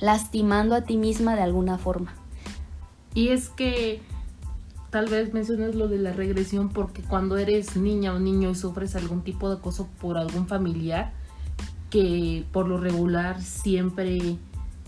lastimando 0.00 0.74
a 0.74 0.82
ti 0.82 0.96
misma 0.96 1.34
de 1.34 1.42
alguna 1.42 1.76
forma. 1.76 2.14
Y 3.12 3.28
es 3.28 3.48
que 3.48 4.00
tal 4.90 5.06
vez 5.06 5.34
menciones 5.34 5.74
lo 5.74 5.88
de 5.88 5.98
la 5.98 6.12
regresión 6.12 6.68
porque 6.68 7.02
cuando 7.02 7.36
eres 7.36 7.76
niña 7.76 8.14
o 8.14 8.20
niño 8.20 8.50
y 8.50 8.54
sufres 8.54 8.94
algún 8.94 9.22
tipo 9.22 9.50
de 9.50 9.56
acoso 9.56 9.88
por 10.00 10.16
algún 10.16 10.46
familiar, 10.46 11.12
que 11.90 12.44
por 12.52 12.68
lo 12.68 12.78
regular 12.78 13.42
siempre 13.42 14.36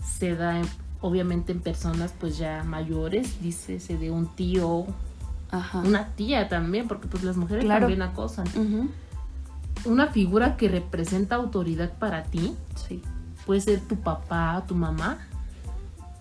se 0.03 0.35
da 0.35 0.61
obviamente 1.01 1.51
en 1.51 1.59
personas 1.59 2.13
pues 2.19 2.37
ya 2.37 2.63
mayores, 2.63 3.41
dícese 3.41 3.97
de 3.97 4.11
un 4.11 4.27
tío, 4.27 4.85
una 5.73 6.07
tía 6.15 6.47
también, 6.47 6.87
porque 6.87 7.07
pues 7.07 7.23
las 7.23 7.37
mujeres 7.37 7.67
también 7.67 8.01
acosan. 8.01 8.45
Una 9.83 10.07
figura 10.07 10.57
que 10.57 10.69
representa 10.69 11.35
autoridad 11.35 11.91
para 11.97 12.23
ti, 12.23 12.53
sí. 12.87 13.01
puede 13.45 13.61
ser 13.61 13.81
tu 13.81 13.97
papá, 13.97 14.63
tu 14.67 14.75
mamá, 14.75 15.17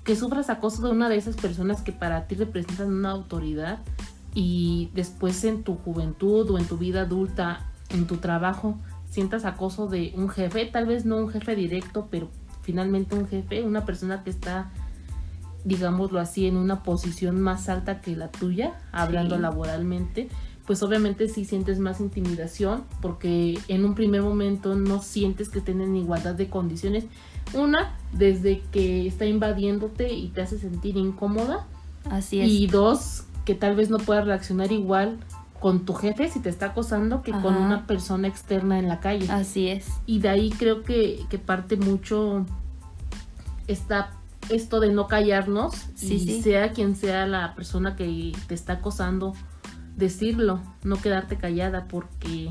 que 0.02 0.16
sufras 0.16 0.48
acoso 0.48 0.82
de 0.82 0.90
una 0.90 1.08
de 1.10 1.16
esas 1.16 1.36
personas 1.36 1.82
que 1.82 1.92
para 1.92 2.26
ti 2.26 2.34
representan 2.34 2.88
una 2.88 3.10
autoridad 3.10 3.78
y 4.34 4.90
después 4.94 5.44
en 5.44 5.62
tu 5.62 5.76
juventud 5.76 6.50
o 6.50 6.58
en 6.58 6.64
tu 6.64 6.78
vida 6.78 7.02
adulta, 7.02 7.66
en 7.90 8.06
tu 8.06 8.16
trabajo, 8.16 8.78
sientas 9.10 9.44
acoso 9.44 9.88
de 9.88 10.12
un 10.16 10.30
jefe, 10.30 10.64
tal 10.66 10.86
vez 10.86 11.04
no 11.04 11.16
un 11.16 11.28
jefe 11.28 11.54
directo, 11.54 12.08
pero 12.10 12.30
finalmente 12.62 13.14
un 13.14 13.28
jefe, 13.28 13.62
una 13.62 13.84
persona 13.84 14.22
que 14.22 14.30
está, 14.30 14.70
digámoslo 15.64 16.20
así, 16.20 16.46
en 16.46 16.56
una 16.56 16.82
posición 16.82 17.40
más 17.40 17.68
alta 17.68 18.00
que 18.00 18.16
la 18.16 18.30
tuya, 18.30 18.74
hablando 18.92 19.38
laboralmente, 19.38 20.28
pues 20.66 20.82
obviamente 20.82 21.28
sí 21.28 21.44
sientes 21.44 21.80
más 21.80 22.00
intimidación 22.00 22.84
porque 23.00 23.58
en 23.66 23.84
un 23.84 23.96
primer 23.96 24.22
momento 24.22 24.76
no 24.76 25.02
sientes 25.02 25.48
que 25.48 25.58
estén 25.58 25.80
en 25.80 25.96
igualdad 25.96 26.34
de 26.34 26.48
condiciones. 26.48 27.06
Una, 27.54 27.96
desde 28.12 28.60
que 28.70 29.06
está 29.06 29.26
invadiéndote 29.26 30.12
y 30.12 30.28
te 30.28 30.42
hace 30.42 30.58
sentir 30.58 30.96
incómoda. 30.96 31.66
Así 32.08 32.40
es. 32.40 32.48
Y 32.48 32.66
dos, 32.68 33.24
que 33.44 33.56
tal 33.56 33.74
vez 33.74 33.90
no 33.90 33.98
puedas 33.98 34.24
reaccionar 34.24 34.70
igual 34.70 35.18
con 35.60 35.84
tu 35.84 35.94
jefe 35.94 36.28
si 36.28 36.40
te 36.40 36.48
está 36.48 36.66
acosando 36.66 37.22
que 37.22 37.32
con 37.32 37.54
una 37.54 37.86
persona 37.86 38.26
externa 38.26 38.78
en 38.78 38.88
la 38.88 38.98
calle. 38.98 39.30
Así 39.30 39.68
es. 39.68 39.86
Y 40.06 40.18
de 40.18 40.30
ahí 40.30 40.50
creo 40.50 40.82
que, 40.82 41.26
parte 41.44 41.76
mucho 41.76 42.46
esta, 43.66 44.12
esto 44.48 44.80
de 44.80 44.90
no 44.90 45.06
callarnos 45.06 45.74
y 46.00 46.40
sea 46.42 46.72
quien 46.72 46.96
sea 46.96 47.26
la 47.26 47.54
persona 47.54 47.94
que 47.94 48.32
te 48.46 48.54
está 48.54 48.74
acosando, 48.74 49.34
decirlo, 49.96 50.60
no 50.82 50.96
quedarte 50.96 51.36
callada 51.36 51.86
porque... 51.88 52.50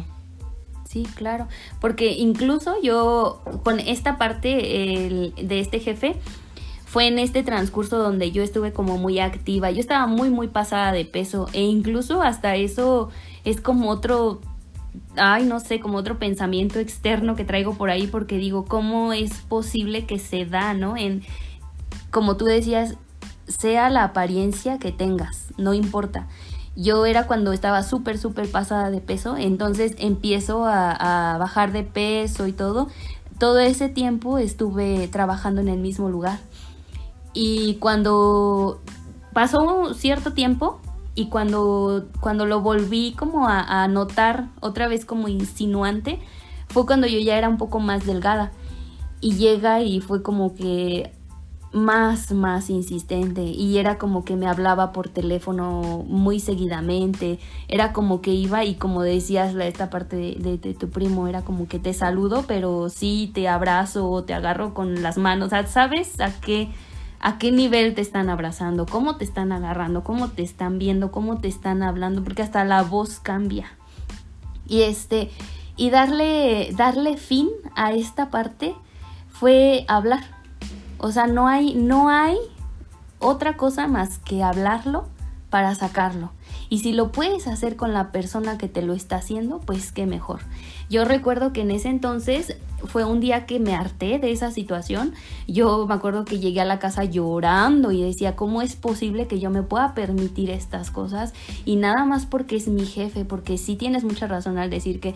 Sí, 0.88 1.08
claro, 1.15 1.48
porque 1.80 2.13
incluso 2.13 2.82
yo 2.82 3.43
con 3.63 3.80
esta 3.80 4.17
parte 4.17 4.50
de 5.38 5.60
este 5.60 5.80
jefe, 5.80 6.15
fue 6.89 7.06
en 7.06 7.19
este 7.19 7.43
transcurso 7.43 7.99
donde 7.99 8.32
yo 8.32 8.41
estuve 8.41 8.73
como 8.73 8.97
muy 8.97 9.19
activa, 9.19 9.69
yo 9.69 9.80
estaba 9.80 10.08
muy 10.08 10.32
muy 10.32 10.47
pasada 10.47 10.91
de 10.91 11.06
peso 11.06 11.47
e 11.54 11.62
incluso 11.62 12.23
hasta 12.23 12.56
eso 12.56 13.10
es 13.45 13.62
como 13.62 13.91
otro 13.91 14.41
ay, 15.15 15.45
no 15.45 15.60
sé, 15.60 15.80
como 15.80 15.99
otro 15.99 16.17
pensamiento 16.17 16.80
externo 16.80 17.36
que 17.36 17.45
traigo 17.45 17.75
por 17.75 17.91
ahí 17.91 18.08
porque 18.08 18.39
digo, 18.39 18.65
¿cómo 18.65 19.13
es 19.13 19.34
posible 19.41 20.08
que 20.08 20.17
se 20.17 20.47
da, 20.47 20.73
no? 20.73 20.97
En 20.97 21.21
como 22.10 22.38
tú 22.38 22.45
decías, 22.45 22.95
sea 23.45 23.91
la 23.91 24.04
apariencia 24.04 24.80
que 24.80 24.91
tengas, 24.91 25.54
no 25.58 25.75
importa. 25.75 26.28
Yo 26.75 27.06
era 27.06 27.28
cuando 27.28 27.54
estaba 27.54 27.84
súper, 27.84 28.17
súper 28.17 28.49
pasada 28.49 28.89
de 28.89 28.99
peso, 28.99 29.38
entonces 29.38 29.93
empiezo 29.99 30.65
a, 30.65 31.36
a 31.36 31.38
bajar 31.38 31.71
de 31.71 31.84
peso 31.84 32.47
y 32.47 32.52
todo. 32.52 32.88
Todo 33.38 33.60
ese 33.60 33.89
tiempo 33.89 34.39
estuve 34.39 35.08
trabajando 35.08 35.62
en 35.62 35.67
el 35.67 35.78
mismo 35.78 36.10
lugar. 36.10 36.39
Y 37.34 37.76
cuando 37.76 38.82
pasó 39.34 39.62
un 39.62 39.96
cierto 39.96 40.34
tiempo 40.34 40.80
y 41.15 41.28
cuando, 41.28 42.08
cuando 42.20 42.46
lo 42.46 42.62
volví 42.62 43.13
como 43.18 43.48
a, 43.48 43.88
notar 43.88 44.48
otra 44.62 44.88
vez 44.88 45.06
como 45.06 45.28
insinuante, 45.28 46.20
fue 46.70 46.86
cuando 46.86 47.08
yo 47.08 47.20
ya 47.20 47.38
era 47.38 47.50
un 47.50 47.58
poco 47.58 47.80
más 47.80 48.06
delgada. 48.06 48.52
Y 49.22 49.36
llega 49.36 49.82
y 49.82 50.00
fue 50.00 50.24
como 50.24 50.56
que 50.56 51.12
más, 51.72 52.32
más 52.32 52.70
insistente 52.70 53.44
y 53.44 53.78
era 53.78 53.98
como 53.98 54.26
que 54.26 54.36
me 54.36 54.48
hablaba 54.48 54.92
por 54.92 55.10
teléfono 55.10 56.04
muy 56.08 56.39
seguidamente, 56.39 57.39
era 57.68 57.94
como 57.94 58.22
que 58.22 58.32
iba 58.32 58.63
y 58.63 58.76
como 58.76 59.04
decías 59.04 59.54
esta 59.56 59.89
parte 59.89 60.15
de, 60.15 60.58
de, 60.58 60.74
tu 60.74 60.89
primo, 60.89 61.28
era 61.28 61.44
como 61.44 61.68
que 61.68 61.78
te 61.78 61.94
saludo, 61.94 62.46
pero 62.48 62.89
sí 62.89 63.30
te 63.34 63.48
abrazo 63.48 64.10
o 64.10 64.24
te 64.24 64.34
agarro 64.34 64.74
con 64.74 65.04
las 65.04 65.18
manos, 65.18 65.52
¿sabes 65.68 66.20
a 66.20 66.39
qué? 66.39 66.70
A 67.20 67.38
qué 67.38 67.52
nivel 67.52 67.96
te 67.96 68.02
están 68.02 68.30
abrazando, 68.30 68.86
cómo 68.86 69.18
te 69.18 69.26
están 69.26 69.52
agarrando, 69.52 70.04
cómo 70.04 70.30
te 70.30 70.42
están 70.42 70.80
viendo, 70.80 71.12
cómo 71.12 71.40
te 71.40 71.48
están 71.48 71.84
hablando, 71.84 72.24
porque 72.24 72.42
hasta 72.42 72.64
la 72.64 72.84
voz 72.84 73.20
cambia. 73.20 73.72
Y 74.68 74.84
este, 74.84 75.30
y 75.76 75.90
darle, 75.90 76.72
darle 76.76 77.18
fin 77.18 77.50
a 77.76 77.92
esta 77.94 78.30
parte 78.30 78.76
fue 79.30 79.86
hablar. 79.88 80.24
O 80.98 81.12
sea, 81.12 81.28
no 81.28 81.48
hay, 81.48 81.76
no 81.76 82.10
hay 82.10 82.38
otra 83.20 83.58
cosa 83.58 83.88
más 83.88 84.20
que 84.20 84.44
hablarlo 84.44 85.08
para 85.50 85.76
sacarlo. 85.76 86.32
Y 86.70 86.80
si 86.80 86.94
lo 86.94 87.12
puedes 87.12 87.48
hacer 87.48 87.76
con 87.76 87.94
la 87.94 88.12
persona 88.12 88.58
que 88.58 88.68
te 88.68 88.82
lo 88.82 88.94
está 88.94 89.18
haciendo, 89.18 89.60
pues 89.60 89.92
qué 89.92 90.06
mejor. 90.06 90.42
Yo 90.90 91.06
recuerdo 91.06 91.54
que 91.54 91.62
en 91.62 91.72
ese 91.72 91.90
entonces 91.90 92.58
fue 92.86 93.04
un 93.04 93.20
día 93.20 93.46
que 93.46 93.60
me 93.60 93.76
harté 93.76 94.20
de 94.20 94.32
esa 94.32 94.52
situación. 94.52 95.14
Yo 95.48 95.86
me 95.88 95.94
acuerdo 95.94 96.26
que 96.26 96.40
llegué 96.40 96.62
a 96.62 96.66
la 96.66 96.80
casa 96.80 97.04
llorando 97.04 97.92
y 97.92 98.02
decía, 98.02 98.36
¿cómo 98.36 98.62
es 98.62 98.76
posible 98.76 99.28
que 99.28 99.40
yo 99.40 99.50
me 99.50 99.64
pueda 99.64 99.94
permitir 99.94 100.50
estas 100.50 100.92
cosas? 100.92 101.34
Y 101.66 101.76
nada 101.76 102.06
más 102.06 102.26
porque 102.26 102.56
es 102.56 102.68
mi 102.68 102.86
jefe, 102.86 103.26
porque 103.26 103.58
sí 103.58 103.76
tienes 103.76 104.04
mucha 104.04 104.28
razón 104.28 104.58
al 104.58 104.70
decir 104.70 105.00
que 105.00 105.14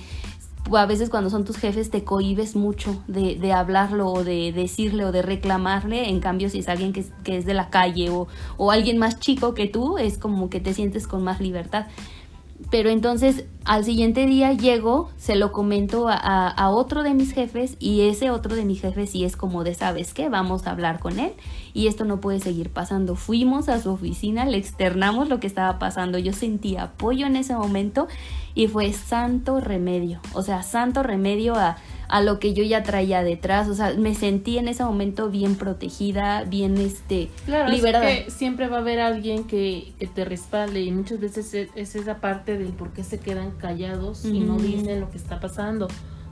a 0.72 0.86
veces 0.86 1.10
cuando 1.10 1.30
son 1.30 1.46
tus 1.46 1.58
jefes 1.58 1.90
te 1.90 2.04
cohibes 2.04 2.56
mucho 2.56 3.04
de, 3.08 3.36
de, 3.36 3.54
hablarlo 3.54 4.08
o 4.08 4.24
de 4.24 4.52
decirle 4.52 5.06
o 5.06 5.12
de 5.12 5.22
reclamarle, 5.22 6.10
en 6.10 6.20
cambio 6.20 6.50
si 6.50 6.60
es 6.60 6.70
alguien 6.70 6.94
que, 6.94 7.06
que 7.24 7.38
es 7.38 7.46
de 7.46 7.54
la 7.54 7.70
calle 7.70 8.10
o, 8.10 8.28
o, 8.58 8.72
alguien 8.72 8.98
más 8.98 9.20
chico 9.20 9.54
que 9.54 9.68
tú, 9.68 9.98
es 9.98 10.18
como 10.18 10.50
que 10.50 10.60
te 10.60 10.74
sientes 10.74 11.08
con 11.08 11.24
más 11.24 11.40
libertad. 11.42 11.88
Pero 12.74 12.90
entonces 12.90 13.46
al 13.66 13.86
siguiente 13.86 14.26
día 14.26 14.52
llego, 14.52 15.12
se 15.16 15.36
lo 15.36 15.52
comento 15.52 16.08
a, 16.10 16.70
otro 16.72 17.04
de 17.04 17.14
mis 17.14 17.32
jefes 17.32 17.78
y 17.80 18.08
ese 18.08 18.32
otro 18.32 18.56
de 18.56 18.66
mis 18.66 18.82
jefes 18.82 19.12
sí 19.12 19.24
es 19.24 19.38
como 19.38 19.64
de, 19.64 19.76
¿sabes 19.76 20.16
qué? 20.16 20.28
Vamos 20.28 20.66
a 20.66 20.72
hablar 20.72 20.98
con 20.98 21.20
él 21.20 21.34
y 21.76 21.86
esto 21.86 22.04
no 22.04 22.20
puede 22.20 22.40
seguir 22.40 22.72
pasando. 22.72 23.16
Fuimos 23.16 23.70
a 23.70 23.80
su 23.80 23.92
oficina, 23.92 24.46
le 24.46 24.58
externamos 24.58 25.30
lo 25.30 25.40
que 25.40 25.46
estaba 25.46 25.78
pasando, 25.78 26.18
yo 26.18 26.34
sentí 26.34 26.76
apoyo 26.76 27.28
en 27.28 27.36
ese 27.36 27.54
momento 27.54 28.08
y 28.56 28.68
fue 28.68 28.92
santo 28.92 29.60
remedio, 29.60 30.20
o 30.34 30.42
sea, 30.42 30.64
santo 30.64 31.04
remedio 31.04 31.54
a, 31.56 31.78
a 32.14 32.22
lo 32.22 32.38
que 32.38 32.54
yo 32.54 32.64
ya 32.64 32.84
traía 32.84 33.24
detrás, 33.24 33.68
o 33.68 33.74
sea, 33.74 33.96
me 33.96 34.14
sentí 34.14 34.60
en 34.60 34.68
ese 34.68 34.84
momento 34.84 35.32
bien 35.32 35.56
protegida, 35.56 36.44
bien 36.44 36.78
este, 36.78 37.32
claro, 37.48 37.72
liberada. 37.72 38.08
Es 38.08 38.26
que 38.26 38.30
siempre 38.30 38.68
va 38.68 38.78
a 38.78 38.80
haber 38.82 39.00
alguien 39.00 39.46
que, 39.46 39.94
que 39.98 40.06
te 40.06 40.24
respalde 40.24 40.82
y 40.82 40.92
muchas 40.92 41.20
veces 41.20 41.52
es, 41.56 41.96
esa 41.96 42.18
parte 42.18 42.56
del 42.60 42.68
por 42.68 42.94
qué 42.94 43.04
se 43.04 43.20
quedan 43.20 43.50
callados 43.50 44.26
y 44.26 44.42
no 44.42 44.60
dicen 44.60 45.00
lo 45.00 45.10
que 45.10 45.18
está 45.18 45.40
pasando 45.40 45.88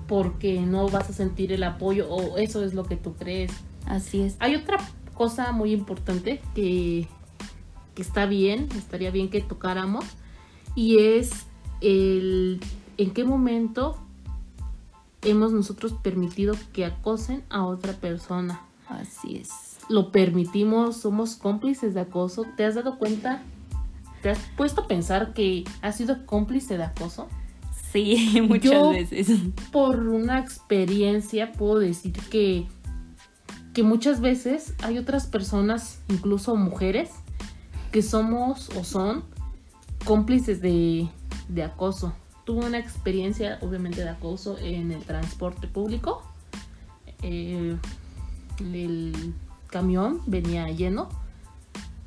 porque 0.07 0.61
no 0.61 0.87
vas 0.87 1.09
a 1.09 1.13
sentir 1.13 1.51
el 1.51 1.63
apoyo 1.63 2.07
o 2.11 2.37
eso 2.37 2.63
es 2.63 2.75
lo 2.75 2.83
que 2.83 2.95
tú 2.95 3.15
crees. 3.15 3.51
Así 3.87 4.21
es. 4.21 4.35
Hay 4.37 4.53
otra 4.53 4.77
cosa 5.15 5.51
muy 5.51 5.71
importante 5.71 6.41
que, 6.53 7.07
que 7.95 8.03
está 8.03 8.27
bien, 8.27 8.69
estaría 8.77 9.09
bien 9.09 9.31
que 9.31 9.41
tocáramos, 9.41 10.05
y 10.75 10.99
es 10.99 11.47
el 11.81 12.59
en 12.99 13.09
qué 13.15 13.23
momento 13.23 13.97
hemos 15.23 15.51
nosotros 15.51 15.93
permitido 15.93 16.55
que 16.73 16.85
acosen 16.85 17.43
a 17.49 17.65
otra 17.65 17.93
persona. 17.93 18.61
Así 18.87 19.37
es. 19.37 19.49
Lo 19.89 20.11
permitimos, 20.11 20.97
somos 20.97 21.35
cómplices 21.35 21.93
de 21.93 22.01
acoso. 22.01 22.45
¿Te 22.57 22.65
has 22.65 22.75
dado 22.75 22.97
cuenta? 22.97 23.41
¿Te 24.21 24.29
has 24.29 24.39
puesto 24.55 24.81
a 24.81 24.87
pensar 24.87 25.33
que 25.33 25.63
has 25.81 25.97
sido 25.97 26.25
cómplice 26.25 26.77
de 26.77 26.83
acoso? 26.83 27.27
Sí, 27.91 28.41
muchas 28.47 28.89
veces. 28.89 29.39
Por 29.71 30.07
una 30.07 30.39
experiencia 30.39 31.51
puedo 31.51 31.79
decir 31.79 32.13
que, 32.29 32.67
que 33.73 33.83
muchas 33.83 34.21
veces 34.21 34.73
hay 34.81 34.97
otras 34.97 35.27
personas, 35.27 36.01
incluso 36.09 36.55
mujeres, 36.55 37.09
que 37.91 38.01
somos 38.01 38.69
o 38.77 38.83
son 38.83 39.23
cómplices 40.05 40.61
de, 40.61 41.09
de 41.49 41.63
acoso. 41.63 42.13
Tuve 42.51 42.65
una 42.65 42.79
experiencia, 42.79 43.59
obviamente, 43.61 44.03
de 44.03 44.09
acoso 44.09 44.57
en 44.57 44.91
el 44.91 45.01
transporte 45.05 45.69
público. 45.69 46.21
Eh, 47.21 47.77
el 48.59 49.33
camión 49.67 50.19
venía 50.25 50.67
lleno 50.67 51.07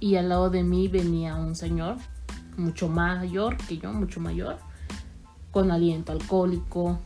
y 0.00 0.16
al 0.16 0.28
lado 0.28 0.50
de 0.50 0.62
mí 0.62 0.87
venía 0.87 1.35
un 1.37 1.57
señor 1.57 1.96
mucho 2.59 2.90
mayor 2.90 3.57
que 3.57 3.78
yo, 3.78 3.90
mucho 3.94 4.20
mayor, 4.20 4.59
con 5.50 5.70
aliento 5.70 6.12
alcohólico 6.12 6.98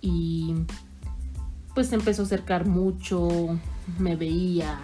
y 0.00 0.54
pues 1.74 1.92
empezó 1.92 2.22
a 2.22 2.24
acercar 2.24 2.66
mucho, 2.66 3.58
me 3.98 4.16
veía 4.16 4.80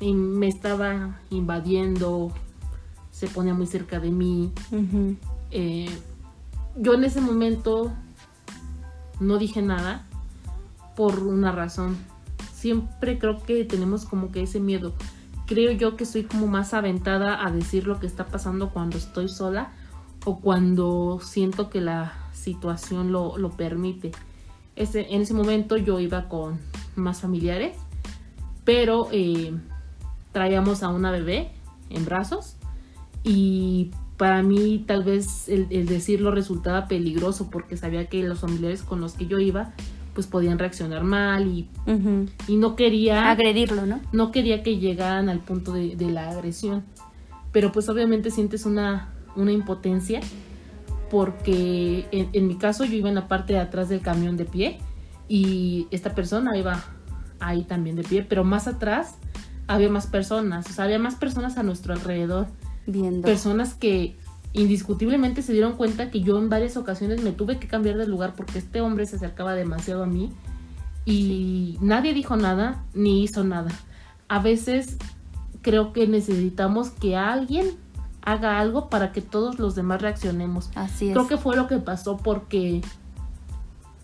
y 0.00 0.14
me 0.14 0.48
estaba 0.48 1.20
invadiendo, 1.28 2.32
se 3.10 3.26
ponía 3.26 3.52
muy 3.52 3.66
cerca 3.66 4.00
de 4.00 4.10
mí. 4.10 4.54
Eh, 5.58 5.88
yo 6.76 6.92
en 6.92 7.04
ese 7.04 7.22
momento 7.22 7.90
no 9.20 9.38
dije 9.38 9.62
nada 9.62 10.04
por 10.94 11.20
una 11.20 11.50
razón. 11.50 11.96
Siempre 12.52 13.18
creo 13.18 13.42
que 13.42 13.64
tenemos 13.64 14.04
como 14.04 14.30
que 14.32 14.42
ese 14.42 14.60
miedo. 14.60 14.92
Creo 15.46 15.72
yo 15.72 15.96
que 15.96 16.04
soy 16.04 16.24
como 16.24 16.46
más 16.46 16.74
aventada 16.74 17.42
a 17.42 17.50
decir 17.50 17.86
lo 17.86 17.98
que 17.98 18.06
está 18.06 18.26
pasando 18.26 18.68
cuando 18.68 18.98
estoy 18.98 19.30
sola 19.30 19.72
o 20.26 20.40
cuando 20.40 21.20
siento 21.22 21.70
que 21.70 21.80
la 21.80 22.12
situación 22.34 23.10
lo, 23.10 23.50
permite. 23.56 24.12
Ese, 24.74 25.14
en 25.14 25.22
ese 25.22 25.32
momento 25.32 25.78
yo 25.78 26.00
iba 26.00 26.28
con 26.28 26.60
más 26.96 27.22
familiares, 27.22 27.78
pero 28.66 29.08
eh, 29.10 29.54
traíamos 30.32 30.82
a 30.82 30.90
una 30.90 31.10
bebé 31.10 31.50
en 31.88 32.04
brazos 32.04 32.56
y 33.24 33.90
para 34.16 34.42
mí 34.42 34.84
tal 34.86 35.04
vez 35.04 35.48
el, 35.48 35.68
decirlo 35.86 36.30
resultaba 36.30 36.88
peligroso 36.88 37.50
porque 37.50 37.76
sabía 37.76 38.06
que 38.06 38.22
los 38.22 38.40
familiares 38.40 38.82
con 38.82 39.00
los 39.00 39.12
que 39.12 39.26
yo 39.26 39.38
iba 39.38 39.72
pues 40.14 40.26
podían 40.26 40.58
reaccionar 40.58 41.04
mal 41.04 41.46
y, 41.46 41.68
y 42.48 42.56
no 42.56 42.74
quería 42.74 43.30
agredirlo, 43.30 43.84
¿no? 43.84 44.00
No 44.12 44.32
quería 44.32 44.62
que 44.62 44.78
llegaran 44.78 45.28
al 45.28 45.40
punto 45.40 45.74
de, 45.74 45.94
la 46.10 46.30
agresión. 46.30 46.84
Pero 47.52 47.70
pues 47.70 47.90
obviamente 47.90 48.30
sientes 48.30 48.64
una, 48.64 49.10
una 49.34 49.52
impotencia 49.52 50.20
porque 51.10 52.06
en, 52.12 52.30
en, 52.32 52.46
mi 52.46 52.56
caso 52.56 52.86
yo 52.86 52.94
iba 52.94 53.10
en 53.10 53.14
la 53.14 53.28
parte 53.28 53.52
de 53.52 53.58
atrás 53.58 53.90
del 53.90 54.00
camión 54.00 54.38
de 54.38 54.46
pie 54.46 54.78
y 55.28 55.86
esta 55.90 56.14
persona 56.14 56.56
iba 56.56 56.82
ahí 57.38 57.64
también 57.64 57.96
de 57.96 58.02
pie, 58.02 58.24
pero 58.26 58.42
más 58.42 58.66
atrás 58.68 59.16
había 59.66 59.90
más 59.90 60.06
personas, 60.06 60.66
o 60.70 60.72
sea, 60.72 60.84
había 60.84 60.98
más 60.98 61.16
personas 61.16 61.58
a 61.58 61.62
nuestro 61.62 61.92
alrededor 61.92 62.46
Personas 63.22 63.74
que 63.74 64.16
indiscutiblemente 64.52 65.42
se 65.42 65.52
dieron 65.52 65.74
cuenta 65.74 66.10
que 66.10 66.20
yo 66.20 66.38
en 66.38 66.48
varias 66.48 66.76
ocasiones 66.76 67.22
me 67.22 67.32
tuve 67.32 67.58
que 67.58 67.68
cambiar 67.68 67.96
de 67.96 68.06
lugar 68.06 68.34
porque 68.36 68.58
este 68.58 68.80
hombre 68.80 69.06
se 69.06 69.16
acercaba 69.16 69.54
demasiado 69.54 70.02
a 70.02 70.06
mí 70.06 70.32
y 71.04 71.78
nadie 71.80 72.14
dijo 72.14 72.36
nada 72.36 72.84
ni 72.94 73.22
hizo 73.22 73.44
nada. 73.44 73.70
A 74.28 74.40
veces 74.40 74.96
creo 75.62 75.92
que 75.92 76.06
necesitamos 76.06 76.90
que 76.90 77.16
alguien 77.16 77.76
haga 78.22 78.58
algo 78.58 78.88
para 78.88 79.12
que 79.12 79.22
todos 79.22 79.58
los 79.58 79.74
demás 79.74 80.02
reaccionemos. 80.02 80.70
Así 80.74 81.08
es. 81.08 81.12
Creo 81.12 81.28
que 81.28 81.36
fue 81.36 81.54
lo 81.54 81.68
que 81.68 81.78
pasó 81.78 82.16
porque 82.16 82.82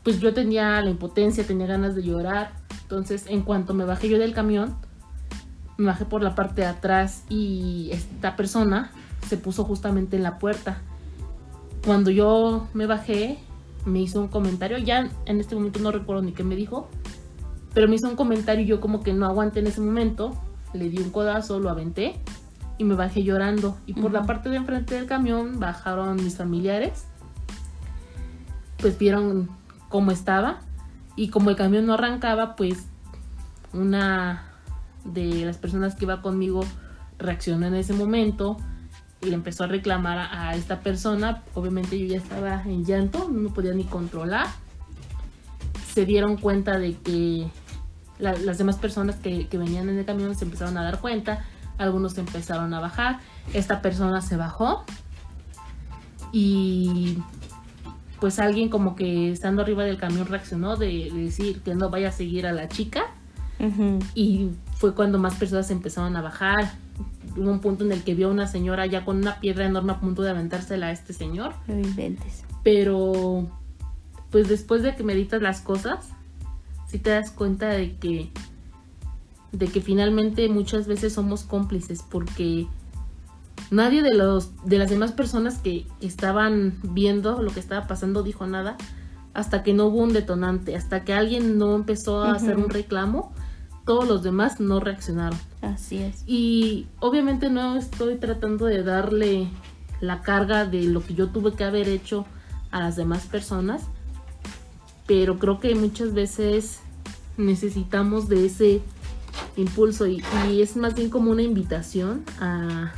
pues 0.03 0.21
yo 0.21 0.35
tenía 0.35 0.81
la 0.81 0.90
impotencia, 0.90 1.45
tenía 1.47 1.66
ganas 1.66 1.95
de 1.95 2.03
llorar. 2.03 2.53
Entonces, 2.83 3.25
en 3.27 3.42
cuanto 3.42 3.75
me 3.75 3.85
bajé 3.85 4.09
yo 4.09 4.18
del 4.18 4.33
camión, 4.33 4.77
me 5.79 5.87
bajé 5.87 6.05
por 6.05 6.23
la 6.23 6.35
parte 6.35 6.63
de 6.63 6.67
atrás 6.67 7.25
y 7.29 7.91
esta 7.93 8.37
persona 8.37 8.93
se 9.29 9.37
puso 9.37 9.65
justamente 9.65 10.17
en 10.17 10.23
la 10.23 10.39
puerta. 10.39 10.79
Cuando 11.85 12.11
yo 12.11 12.69
me 12.75 12.87
bajé, 12.87 13.39
me 13.85 14.01
hizo 14.01 14.21
un 14.21 14.29
comentario, 14.29 14.79
ya 14.79 15.11
en 15.27 15.41
este 15.41 15.55
momento 15.55 15.81
no 15.81 15.91
recuerdo 15.91 16.23
ni 16.23 16.33
qué 16.33 16.45
me 16.45 16.57
dijo, 16.57 16.89
pero 17.75 17.89
me 17.89 17.97
hizo 17.97 18.09
un 18.09 18.17
comentario 18.17 18.65
y 18.65 18.69
yo 18.69 18.81
como 18.81 19.03
que 19.03 19.13
no 19.13 19.27
aguanté 19.27 19.61
en 19.61 19.67
ese 19.67 19.81
momento, 19.81 20.37
le 20.75 20.89
di 20.89 20.99
un 20.99 21.11
codazo, 21.11 21.59
lo 21.59 21.71
aventé 21.71 22.17
y 22.79 22.85
me 22.85 22.95
bajé 22.95 23.23
llorando. 23.23 23.77
Y 23.87 23.95
por 23.95 24.13
la 24.13 24.23
parte 24.25 24.49
de 24.49 24.57
enfrente 24.57 24.95
del 24.95 25.07
camión 25.07 25.59
bajaron 25.59 26.17
mis 26.17 26.37
familiares, 26.37 27.07
pues 28.79 28.99
vieron 28.99 29.49
cómo 29.89 30.11
estaba 30.11 30.61
y 31.17 31.29
como 31.29 31.51
el 31.51 31.57
camión 31.57 31.87
no 31.87 31.95
arrancaba, 31.95 32.57
pues 32.57 32.87
una 33.73 34.52
de 35.05 35.45
las 35.45 35.59
personas 35.59 35.95
que 35.95 36.05
iba 36.05 36.23
conmigo 36.23 36.65
reaccionó 37.19 37.67
en 37.67 37.75
ese 37.75 37.93
momento 37.93 38.57
y 39.21 39.27
le 39.27 39.35
empezó 39.35 39.65
a 39.65 39.67
reclamar 39.69 40.19
a, 40.19 40.55
esta 40.57 40.81
persona. 40.81 41.43
Obviamente 41.55 41.99
yo 41.99 42.07
ya 42.07 42.19
estaba 42.19 42.62
en 42.62 42.85
llanto, 42.85 43.29
no 43.29 43.41
me 43.41 43.51
podía 43.51 43.73
ni 43.73 43.85
controlar. 43.85 44.47
Se 45.93 46.05
dieron 46.05 46.37
cuenta 46.37 46.79
de 46.79 46.95
que 46.95 47.49
las 48.19 48.59
demás 48.59 48.77
personas 48.77 49.17
que, 49.17 49.49
que, 49.49 49.59
venían 49.59 49.88
en 49.88 49.99
el 49.99 50.05
camión 50.05 50.35
se 50.35 50.45
empezaron 50.45 50.79
a 50.79 50.85
dar 50.85 51.01
cuenta, 51.01 51.45
algunos 51.77 52.17
empezaron 52.19 52.73
a 52.73 52.81
bajar, 52.81 53.19
esta 53.53 53.83
persona 53.83 54.21
se 54.23 54.37
bajó 54.37 54.85
y 56.33 57.19
pues 58.21 58.38
alguien 58.38 58.69
como 58.69 58.95
que 58.95 59.33
estando 59.33 59.62
arriba 59.62 59.85
del 59.85 59.99
camión 59.99 60.27
reaccionó 60.27 60.77
de, 60.77 61.11
decir 61.12 61.61
que 61.62 61.75
no 61.75 61.91
vaya 61.91 62.09
a 62.09 62.12
seguir 62.12 62.47
a 62.47 62.53
la 62.53 62.69
chica 62.69 63.07
y 64.15 64.51
fue 64.83 64.97
cuando 64.97 65.16
más 65.16 65.37
personas 65.37 65.71
empezaron 65.71 66.16
a 66.16 66.23
bajar. 66.23 66.73
Hubo 67.37 67.49
un 67.49 67.61
punto 67.61 67.85
en 67.85 67.92
el 67.92 68.03
que 68.03 68.16
vio 68.16 68.27
a 68.27 68.31
una 68.33 68.49
señora 68.49 68.85
ya 68.85 69.05
con 69.05 69.18
una 69.18 69.38
piedra 69.38 69.64
enorme 69.64 69.92
a 69.92 70.01
punto 70.01 70.23
de 70.23 70.31
aventársela 70.31 70.88
a 70.88 70.90
este 70.90 71.12
señor. 71.12 71.55
Pero, 72.64 73.47
pues 74.33 74.49
después 74.49 74.83
de 74.83 74.97
que 74.97 75.05
meditas 75.05 75.40
las 75.40 75.61
cosas, 75.61 76.09
si 76.88 76.99
te 76.99 77.11
das 77.11 77.31
cuenta 77.31 77.68
de 77.68 77.95
que, 77.95 78.33
de 79.53 79.68
que 79.68 79.81
finalmente 79.81 80.49
muchas 80.49 80.88
veces 80.88 81.12
somos 81.12 81.45
cómplices 81.45 82.03
porque 82.03 82.66
nadie 83.71 84.03
de 84.03 84.16
los 84.16 84.51
de 84.64 84.79
las 84.79 84.90
demás 84.90 85.12
personas 85.12 85.59
que 85.59 85.87
estaban 86.01 86.75
viendo 86.83 87.40
lo 87.40 87.53
que 87.53 87.61
estaba 87.61 87.87
pasando 87.87 88.25
dijo 88.25 88.49
nada 88.49 88.77
hasta 89.33 89.62
que 89.62 89.75
no 89.75 89.87
hubo 89.87 89.99
un 89.99 90.12
detonante, 90.12 90.75
hasta 90.75 91.05
que 91.05 91.14
alguien 91.14 91.57
no 91.57 91.77
empezó 91.77 92.25
a 92.25 92.33
hacer 92.33 92.57
un 92.57 92.68
reclamo 92.68 93.33
todos 93.85 94.07
los 94.07 94.23
demás 94.23 94.61
no 94.61 94.81
reaccionaron. 94.81 95.38
Así 95.61 95.99
es. 95.99 96.23
Y 96.27 96.87
obviamente 97.01 97.51
no 97.51 97.77
estoy 97.77 98.16
tratando 98.16 98.66
de 98.66 98.83
darle 98.83 99.49
la 100.01 100.23
carga 100.23 100.64
de 100.64 100.85
lo 100.85 101.05
que 101.05 101.14
yo 101.14 101.29
tuve 101.29 101.53
que 101.53 101.64
haber 101.64 101.88
hecho 101.88 102.27
a 102.71 102.81
las 102.81 102.97
demás 102.97 103.27
personas, 103.27 103.83
pero 105.07 105.38
creo 105.38 105.61
que 105.61 105.75
muchas 105.75 106.14
veces 106.14 106.81
necesitamos 107.37 108.29
de 108.29 108.47
ese 108.47 108.83
impulso 109.57 110.07
y, 110.07 110.23
es 110.61 110.77
más 110.77 110.95
bien 110.95 111.11
como 111.11 111.31
una 111.31 111.42
invitación 111.42 112.25
a, 112.40 112.92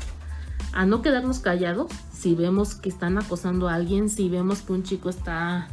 a 0.73 0.87
no 0.87 1.03
quedarnos 1.03 1.41
callados 1.41 1.91
si 2.13 2.35
vemos 2.35 2.75
que 2.75 2.89
están 2.89 3.19
acosando 3.19 3.69
a 3.69 3.75
alguien, 3.75 4.09
si 4.09 4.29
vemos 4.29 4.63
que 4.63 4.73
un 4.73 4.83
chico 4.83 5.11
está 5.11 5.69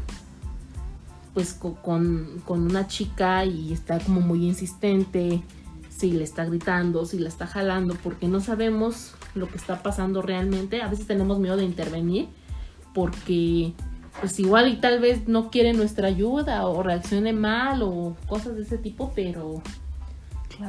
pues 1.33 1.53
con, 1.53 2.41
una 2.47 2.87
chica 2.87 3.45
y 3.45 3.71
está 3.71 3.99
como 3.99 4.21
muy 4.21 4.45
insistente, 4.45 5.41
si 5.89 6.11
le 6.11 6.23
está 6.23 6.45
gritando, 6.45 7.05
si 7.05 7.19
la 7.19 7.29
está 7.29 7.47
jalando, 7.47 7.95
porque 8.03 8.27
no 8.27 8.41
sabemos 8.41 9.13
lo 9.35 9.47
que 9.47 9.57
está 9.57 9.81
pasando 9.81 10.21
realmente. 10.21 10.81
A 10.81 10.87
veces 10.87 11.07
tenemos 11.07 11.39
miedo 11.39 11.57
de 11.57 11.63
intervenir 11.63 12.27
porque 12.93 13.73
pues 14.19 14.37
igual 14.39 14.67
y 14.67 14.75
tal 14.75 14.99
vez 14.99 15.27
no 15.29 15.49
quiere 15.49 15.71
nuestra 15.71 16.09
ayuda 16.09 16.65
o 16.65 16.83
reaccione 16.83 17.31
mal 17.31 17.81
o 17.81 18.17
cosas 18.27 18.55
de 18.55 18.63
ese 18.63 18.77
tipo, 18.77 19.13
pero 19.15 19.61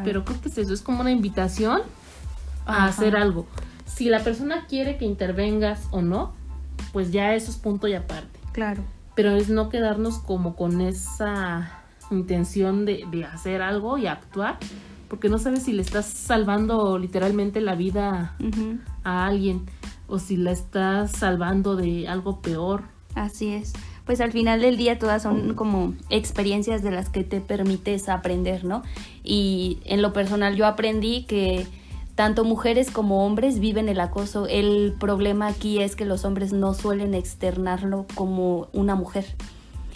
pero 0.05 0.25
creo 0.25 0.41
que 0.41 0.49
eso 0.49 0.73
es 0.73 0.81
como 0.81 1.01
una 1.01 1.11
invitación 1.11 1.83
a 2.65 2.87
hacer 2.87 3.17
algo. 3.17 3.47
Si 3.85 4.09
la 4.09 4.21
persona 4.21 4.67
quiere 4.67 4.97
que 4.97 5.05
intervengas 5.05 5.89
o 5.91 6.01
no, 6.01 6.33
pues 6.93 7.11
ya 7.11 7.35
eso 7.35 7.51
es 7.51 7.59
punto 7.59 7.89
y 7.89 7.95
aparte. 7.95 8.39
Claro 8.53 8.85
pero 9.15 9.31
es 9.33 9.49
no 9.49 9.69
quedarnos 9.69 10.19
como 10.19 10.57
con 10.57 10.81
esa 10.81 11.83
intención 12.11 12.85
de, 12.85 13.27
hacer 13.31 13.63
algo 13.63 13.99
y 13.99 14.07
actuar, 14.07 14.59
porque 15.09 15.29
no 15.29 15.39
sabes 15.39 15.65
si 15.65 15.73
le 15.73 15.83
estás 15.83 16.07
salvando 16.07 16.99
literalmente 16.99 17.61
la 17.61 17.75
vida 17.75 18.37
a 19.05 19.27
alguien 19.27 19.67
o 20.07 20.19
si 20.19 20.37
la 20.37 20.53
estás 20.53 21.13
salvando 21.13 21.77
de 21.77 22.09
algo 22.09 22.41
peor. 22.41 22.85
Así 23.15 23.49
es. 23.49 23.73
Pues 24.05 24.21
al 24.21 24.33
final 24.33 24.61
del 24.61 24.77
día 24.77 24.99
todas 24.99 25.23
son 25.23 25.55
como 25.55 25.95
experiencias 26.11 26.83
de 26.83 26.91
las 26.91 27.09
que 27.09 27.23
te 27.23 27.41
permites 27.41 28.09
aprender, 28.09 28.65
¿no? 28.65 28.83
Y 29.23 29.79
en 29.85 30.03
lo 30.03 30.13
personal 30.13 30.57
yo 30.57 30.67
aprendí 30.67 31.25
que 31.25 31.67
tanto 32.15 32.45
mujeres 32.45 32.91
como 32.91 33.25
hombres 33.25 33.59
viven 33.59 33.89
el 33.89 34.01
acoso. 34.01 34.47
El 34.47 34.95
problema 34.99 35.47
aquí 35.49 35.81
es 35.81 35.97
que 35.97 36.05
los 36.05 36.25
hombres 36.25 36.53
no 36.53 36.75
suelen 36.75 37.15
externarlo 37.15 38.07
como 38.15 38.69
una 38.73 38.95
mujer. 38.95 39.25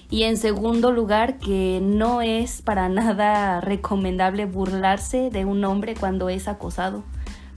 Y 0.09 0.23
en 0.23 0.37
segundo 0.37 0.93
lugar, 0.93 1.39
que 1.39 1.81
no 1.83 2.23
es 2.23 2.63
para 2.63 2.89
nada 2.91 3.61
recomendable 3.61 4.47
burlarse 4.47 5.31
de 5.31 5.45
un 5.45 5.65
hombre 5.65 5.95
cuando 5.95 6.29
es 6.29 6.49
acosado, 6.49 7.05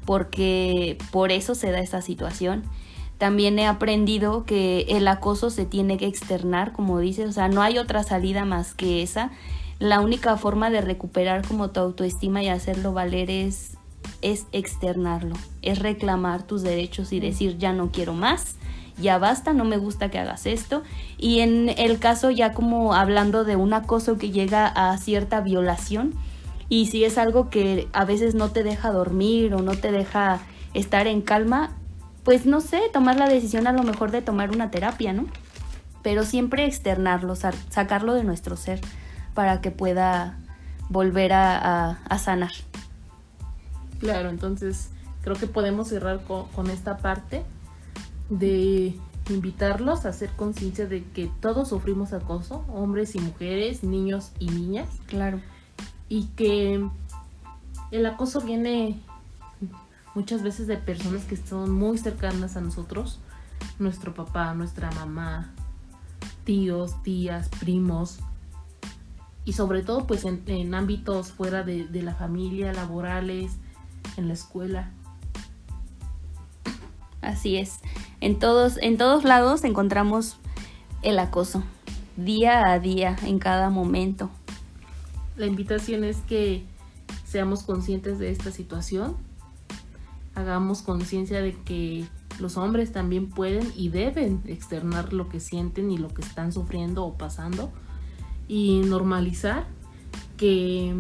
porque 0.05 0.97
por 1.11 1.31
eso 1.31 1.55
se 1.55 1.71
da 1.71 1.79
esta 1.79 2.01
situación. 2.01 2.63
También 3.17 3.59
he 3.59 3.67
aprendido 3.67 4.45
que 4.45 4.85
el 4.89 5.07
acoso 5.07 5.49
se 5.49 5.65
tiene 5.65 5.97
que 5.97 6.07
externar, 6.07 6.71
como 6.71 6.99
dices, 6.99 7.29
o 7.29 7.31
sea, 7.33 7.49
no 7.49 7.61
hay 7.61 7.77
otra 7.77 8.03
salida 8.03 8.45
más 8.45 8.73
que 8.73 9.03
esa. 9.03 9.31
La 9.77 9.99
única 9.99 10.37
forma 10.37 10.69
de 10.69 10.81
recuperar 10.81 11.45
como 11.45 11.69
tu 11.69 11.81
autoestima 11.81 12.41
y 12.43 12.47
hacerlo 12.47 12.93
valer 12.93 13.29
es 13.29 13.78
es 14.21 14.45
externarlo, 14.51 15.35
es 15.61 15.79
reclamar 15.79 16.43
tus 16.43 16.61
derechos 16.61 17.13
y 17.13 17.19
decir 17.19 17.57
ya 17.57 17.73
no 17.73 17.91
quiero 17.91 18.13
más, 18.13 18.55
ya 19.01 19.17
basta, 19.17 19.53
no 19.53 19.63
me 19.63 19.77
gusta 19.77 20.09
que 20.09 20.19
hagas 20.19 20.45
esto. 20.45 20.83
Y 21.17 21.39
en 21.39 21.69
el 21.69 21.99
caso 21.99 22.31
ya 22.31 22.53
como 22.53 22.93
hablando 22.93 23.43
de 23.43 23.55
un 23.55 23.73
acoso 23.73 24.17
que 24.17 24.31
llega 24.31 24.67
a 24.67 24.97
cierta 24.97 25.41
violación, 25.41 26.13
y 26.67 26.85
si 26.85 27.03
es 27.03 27.17
algo 27.17 27.49
que 27.49 27.87
a 27.93 28.05
veces 28.05 28.35
no 28.35 28.49
te 28.51 28.63
deja 28.63 28.91
dormir 28.91 29.55
o 29.55 29.61
no 29.61 29.73
te 29.73 29.91
deja 29.91 30.39
estar 30.75 31.07
en 31.07 31.21
calma, 31.21 31.71
pues 32.23 32.45
no 32.45 32.61
sé, 32.61 32.81
tomar 32.93 33.15
la 33.15 33.27
decisión 33.27 33.65
a 33.65 33.71
lo 33.71 33.81
mejor 33.81 34.11
de 34.11 34.21
tomar 34.21 34.51
una 34.51 34.69
terapia, 34.69 35.13
¿no? 35.13 35.25
Pero 36.03 36.23
siempre 36.23 36.65
externarlo, 36.65 37.35
sacarlo 37.35 38.13
de 38.13 38.23
nuestro 38.23 38.55
ser 38.55 38.79
para 39.33 39.61
que 39.61 39.71
pueda 39.71 40.37
volver 40.89 41.33
a, 41.33 41.89
a 42.03 42.19
sanar. 42.19 42.51
Claro, 43.99 44.29
entonces 44.29 44.89
creo 45.23 45.35
que 45.35 45.47
podemos 45.47 45.89
cerrar 45.89 46.23
con, 46.23 46.69
esta 46.69 46.97
parte 46.97 47.43
de 48.29 48.95
invitarlos 49.29 50.05
a 50.05 50.09
hacer 50.09 50.29
conciencia 50.31 50.87
de 50.87 51.03
que 51.03 51.29
todos 51.41 51.69
sufrimos 51.69 52.13
acoso, 52.13 52.65
hombres 52.69 53.15
y 53.15 53.19
mujeres, 53.19 53.83
niños 53.83 54.31
y 54.39 54.47
niñas. 54.47 54.89
Claro. 55.07 55.41
Y 56.07 56.25
que 56.35 56.87
el 57.91 58.05
acoso 58.05 58.41
viene 58.41 58.99
muchas 60.15 60.41
veces 60.41 60.67
de 60.67 60.77
personas 60.77 61.25
que 61.25 61.37
son 61.37 61.71
muy 61.71 61.97
cercanas 61.97 62.55
a 62.55 62.61
nosotros, 62.61 63.19
nuestro 63.77 64.13
papá, 64.13 64.53
nuestra 64.53 64.89
mamá, 64.91 65.53
tíos, 66.45 67.03
tías, 67.03 67.49
primos, 67.49 68.19
y 69.45 69.53
sobre 69.53 69.83
todo 69.83 70.07
pues 70.07 70.25
en, 70.25 70.73
ámbitos 70.73 71.31
fuera 71.31 71.63
de, 71.63 71.87
de 71.87 72.03
la 72.03 72.15
familia, 72.15 72.73
laborales, 72.73 73.57
en 74.17 74.27
la 74.27 74.33
escuela. 74.33 74.91
Así 77.21 77.57
es. 77.57 77.79
En 78.21 78.39
todos, 78.39 78.77
en 78.81 78.97
todos 78.97 79.23
lados 79.23 79.63
encontramos 79.63 80.37
el 81.01 81.19
acoso, 81.19 81.63
día 82.17 82.71
a 82.71 82.79
día, 82.79 83.15
en 83.23 83.39
cada 83.39 83.69
momento. 83.69 84.29
La 85.37 85.45
invitación 85.45 86.03
es 86.03 86.17
que 86.17 86.65
seamos 87.25 87.63
conscientes 87.63 88.19
de 88.19 88.31
esta 88.31 88.51
situación, 88.51 89.15
hagamos 90.35 90.81
conciencia 90.81 91.41
de 91.41 91.53
que 91.53 92.05
los 92.39 92.57
hombres 92.57 92.91
también 92.91 93.29
pueden 93.29 93.71
y 93.75 93.89
deben 93.89 94.41
externar 94.47 95.13
lo 95.13 95.29
que 95.29 95.39
sienten 95.39 95.91
y 95.91 95.97
lo 95.97 96.09
que 96.09 96.21
están 96.21 96.51
sufriendo 96.51 97.05
o 97.05 97.17
pasando 97.17 97.71
y 98.47 98.81
normalizar 98.85 99.67
que 100.37 100.93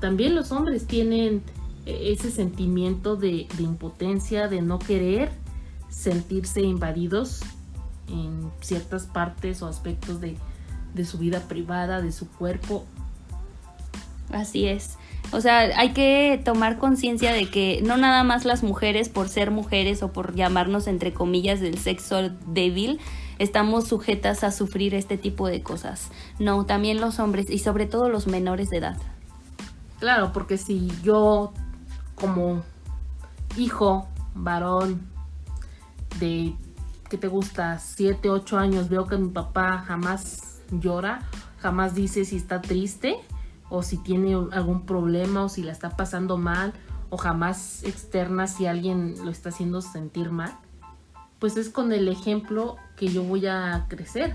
también 0.00 0.34
los 0.34 0.52
hombres 0.52 0.86
tienen 0.86 1.42
ese 1.86 2.30
sentimiento 2.30 3.16
de, 3.16 3.46
impotencia, 3.58 4.48
de 4.48 4.62
no 4.62 4.78
querer 4.78 5.30
sentirse 5.88 6.62
invadidos 6.62 7.40
en 8.08 8.50
ciertas 8.60 9.06
partes 9.06 9.62
o 9.62 9.66
aspectos 9.66 10.20
de, 10.20 10.36
de 10.94 11.04
su 11.04 11.18
vida 11.18 11.40
privada, 11.40 12.00
de 12.00 12.12
su 12.12 12.28
cuerpo. 12.28 12.84
Así 14.32 14.66
es. 14.66 14.96
O 15.32 15.40
sea, 15.40 15.58
hay 15.58 15.92
que 15.92 16.40
tomar 16.44 16.78
conciencia 16.78 17.32
de 17.32 17.50
que 17.50 17.80
no 17.82 17.96
nada 17.96 18.24
más 18.24 18.44
las 18.44 18.62
mujeres, 18.62 19.08
por 19.08 19.28
ser 19.28 19.50
mujeres 19.50 20.02
o 20.02 20.12
por 20.12 20.34
llamarnos 20.34 20.86
entre 20.86 21.12
comillas 21.12 21.60
del 21.60 21.78
sexo 21.78 22.30
débil, 22.46 23.00
estamos 23.38 23.88
sujetas 23.88 24.44
a 24.44 24.52
sufrir 24.52 24.94
este 24.94 25.18
tipo 25.18 25.48
de 25.48 25.62
cosas. 25.62 26.10
No, 26.38 26.66
también 26.66 27.00
los 27.00 27.18
hombres 27.18 27.50
y 27.50 27.58
sobre 27.58 27.86
todo 27.86 28.08
los 28.08 28.26
menores 28.26 28.70
de 28.70 28.78
edad. 28.78 28.96
Claro, 29.98 30.32
porque 30.32 30.58
si 30.58 30.90
yo 31.02 31.52
como 32.14 32.62
hijo 33.56 34.08
varón 34.34 35.02
de 36.18 36.54
que 37.08 37.18
te 37.18 37.28
gusta 37.28 37.78
7, 37.78 38.30
8 38.30 38.58
años, 38.58 38.88
veo 38.88 39.06
que 39.06 39.16
mi 39.16 39.28
papá 39.28 39.84
jamás 39.86 40.60
llora, 40.70 41.20
jamás 41.58 41.94
dice 41.94 42.24
si 42.24 42.36
está 42.36 42.60
triste 42.60 43.16
o 43.70 43.82
si 43.82 43.98
tiene 43.98 44.34
algún 44.52 44.86
problema 44.86 45.44
o 45.44 45.48
si 45.48 45.62
la 45.62 45.72
está 45.72 45.90
pasando 45.90 46.36
mal 46.36 46.72
o 47.10 47.16
jamás 47.16 47.84
externa 47.84 48.46
si 48.46 48.66
alguien 48.66 49.14
lo 49.24 49.30
está 49.30 49.50
haciendo 49.50 49.80
sentir 49.80 50.30
mal, 50.30 50.56
pues 51.38 51.56
es 51.56 51.68
con 51.68 51.92
el 51.92 52.08
ejemplo 52.08 52.76
que 52.96 53.08
yo 53.08 53.22
voy 53.22 53.46
a 53.46 53.86
crecer. 53.88 54.34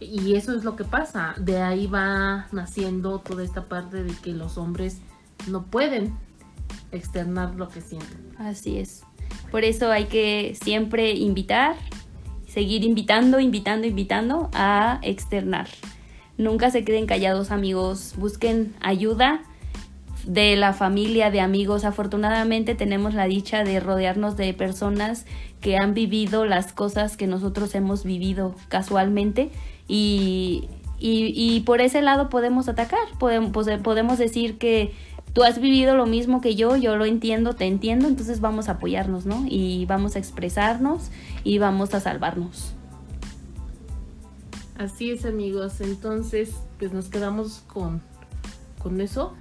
Y 0.00 0.34
eso 0.34 0.54
es 0.54 0.64
lo 0.64 0.76
que 0.76 0.84
pasa. 0.84 1.34
De 1.38 1.62
ahí 1.62 1.86
va 1.86 2.46
naciendo 2.52 3.20
toda 3.20 3.44
esta 3.44 3.68
parte 3.68 4.02
de 4.02 4.12
que 4.12 4.32
los 4.32 4.58
hombres 4.58 5.00
no 5.46 5.62
pueden 5.62 6.18
externar 6.94 7.54
lo 7.54 7.68
que 7.68 7.80
sienten. 7.80 8.32
Así 8.38 8.78
es. 8.78 9.02
Por 9.50 9.64
eso 9.64 9.90
hay 9.90 10.06
que 10.06 10.56
siempre 10.60 11.12
invitar, 11.12 11.76
seguir 12.46 12.84
invitando, 12.84 13.40
invitando, 13.40 13.86
invitando 13.86 14.50
a 14.52 14.98
externar. 15.02 15.68
Nunca 16.36 16.70
se 16.70 16.84
queden 16.84 17.06
callados 17.06 17.50
amigos, 17.50 18.14
busquen 18.18 18.74
ayuda 18.80 19.42
de 20.26 20.56
la 20.56 20.72
familia, 20.72 21.30
de 21.30 21.40
amigos. 21.40 21.84
Afortunadamente 21.84 22.74
tenemos 22.74 23.14
la 23.14 23.26
dicha 23.26 23.64
de 23.64 23.80
rodearnos 23.80 24.36
de 24.36 24.52
personas 24.54 25.26
que 25.60 25.76
han 25.76 25.94
vivido 25.94 26.44
las 26.44 26.72
cosas 26.72 27.16
que 27.16 27.26
nosotros 27.26 27.74
hemos 27.74 28.04
vivido 28.04 28.54
casualmente 28.68 29.50
y, 29.88 30.68
y, 30.98 31.60
por 31.60 31.80
ese 31.80 32.00
lado 32.00 32.30
podemos 32.30 32.68
atacar, 32.68 33.06
podemos, 33.18 33.52
podemos 33.82 34.18
decir 34.18 34.58
que 34.58 34.94
tú 35.34 35.42
has 35.42 35.60
vivido 35.60 35.94
lo 35.96 36.06
mismo 36.06 36.40
que 36.40 36.54
yo, 36.54 36.76
yo 36.76 36.96
lo 36.96 37.04
entiendo, 37.04 37.52
te 37.52 37.66
entiendo, 37.66 38.08
entonces 38.08 38.40
vamos 38.40 38.68
a 38.68 38.72
apoyarnos, 38.72 39.26
¿no? 39.26 39.44
Y 39.46 39.84
vamos 39.84 40.16
a 40.16 40.20
expresarnos 40.20 41.10
y 41.42 41.58
vamos 41.58 41.92
a 41.92 42.00
salvarnos. 42.00 42.72
Así 44.78 45.10
es 45.10 45.26
amigos, 45.26 45.80
entonces 45.80 46.54
pues 46.78 46.92
nos 46.92 47.08
quedamos 47.08 47.62
con, 47.66 48.00
con 48.82 49.00
eso. 49.00 49.34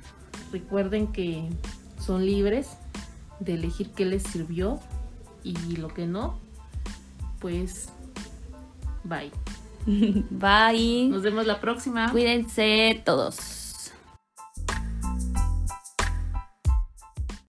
Recuerden 0.52 1.08
que 1.08 1.48
son 2.00 2.26
libres 2.26 2.70
de 3.40 3.54
elegir 3.54 3.92
qué 3.92 4.06
les 4.06 4.24
sirvió 4.24 4.80
y 5.44 5.56
lo 5.78 5.88
que 5.88 6.08
no, 6.08 6.40
pues 7.40 7.90
bye. 9.04 9.32
Bye. 10.30 11.10
Nos 11.10 11.24
vemos 11.24 11.46
la 11.46 11.60
próxima. 11.60 12.10
Cuídense 12.12 13.02
todos. 13.06 13.63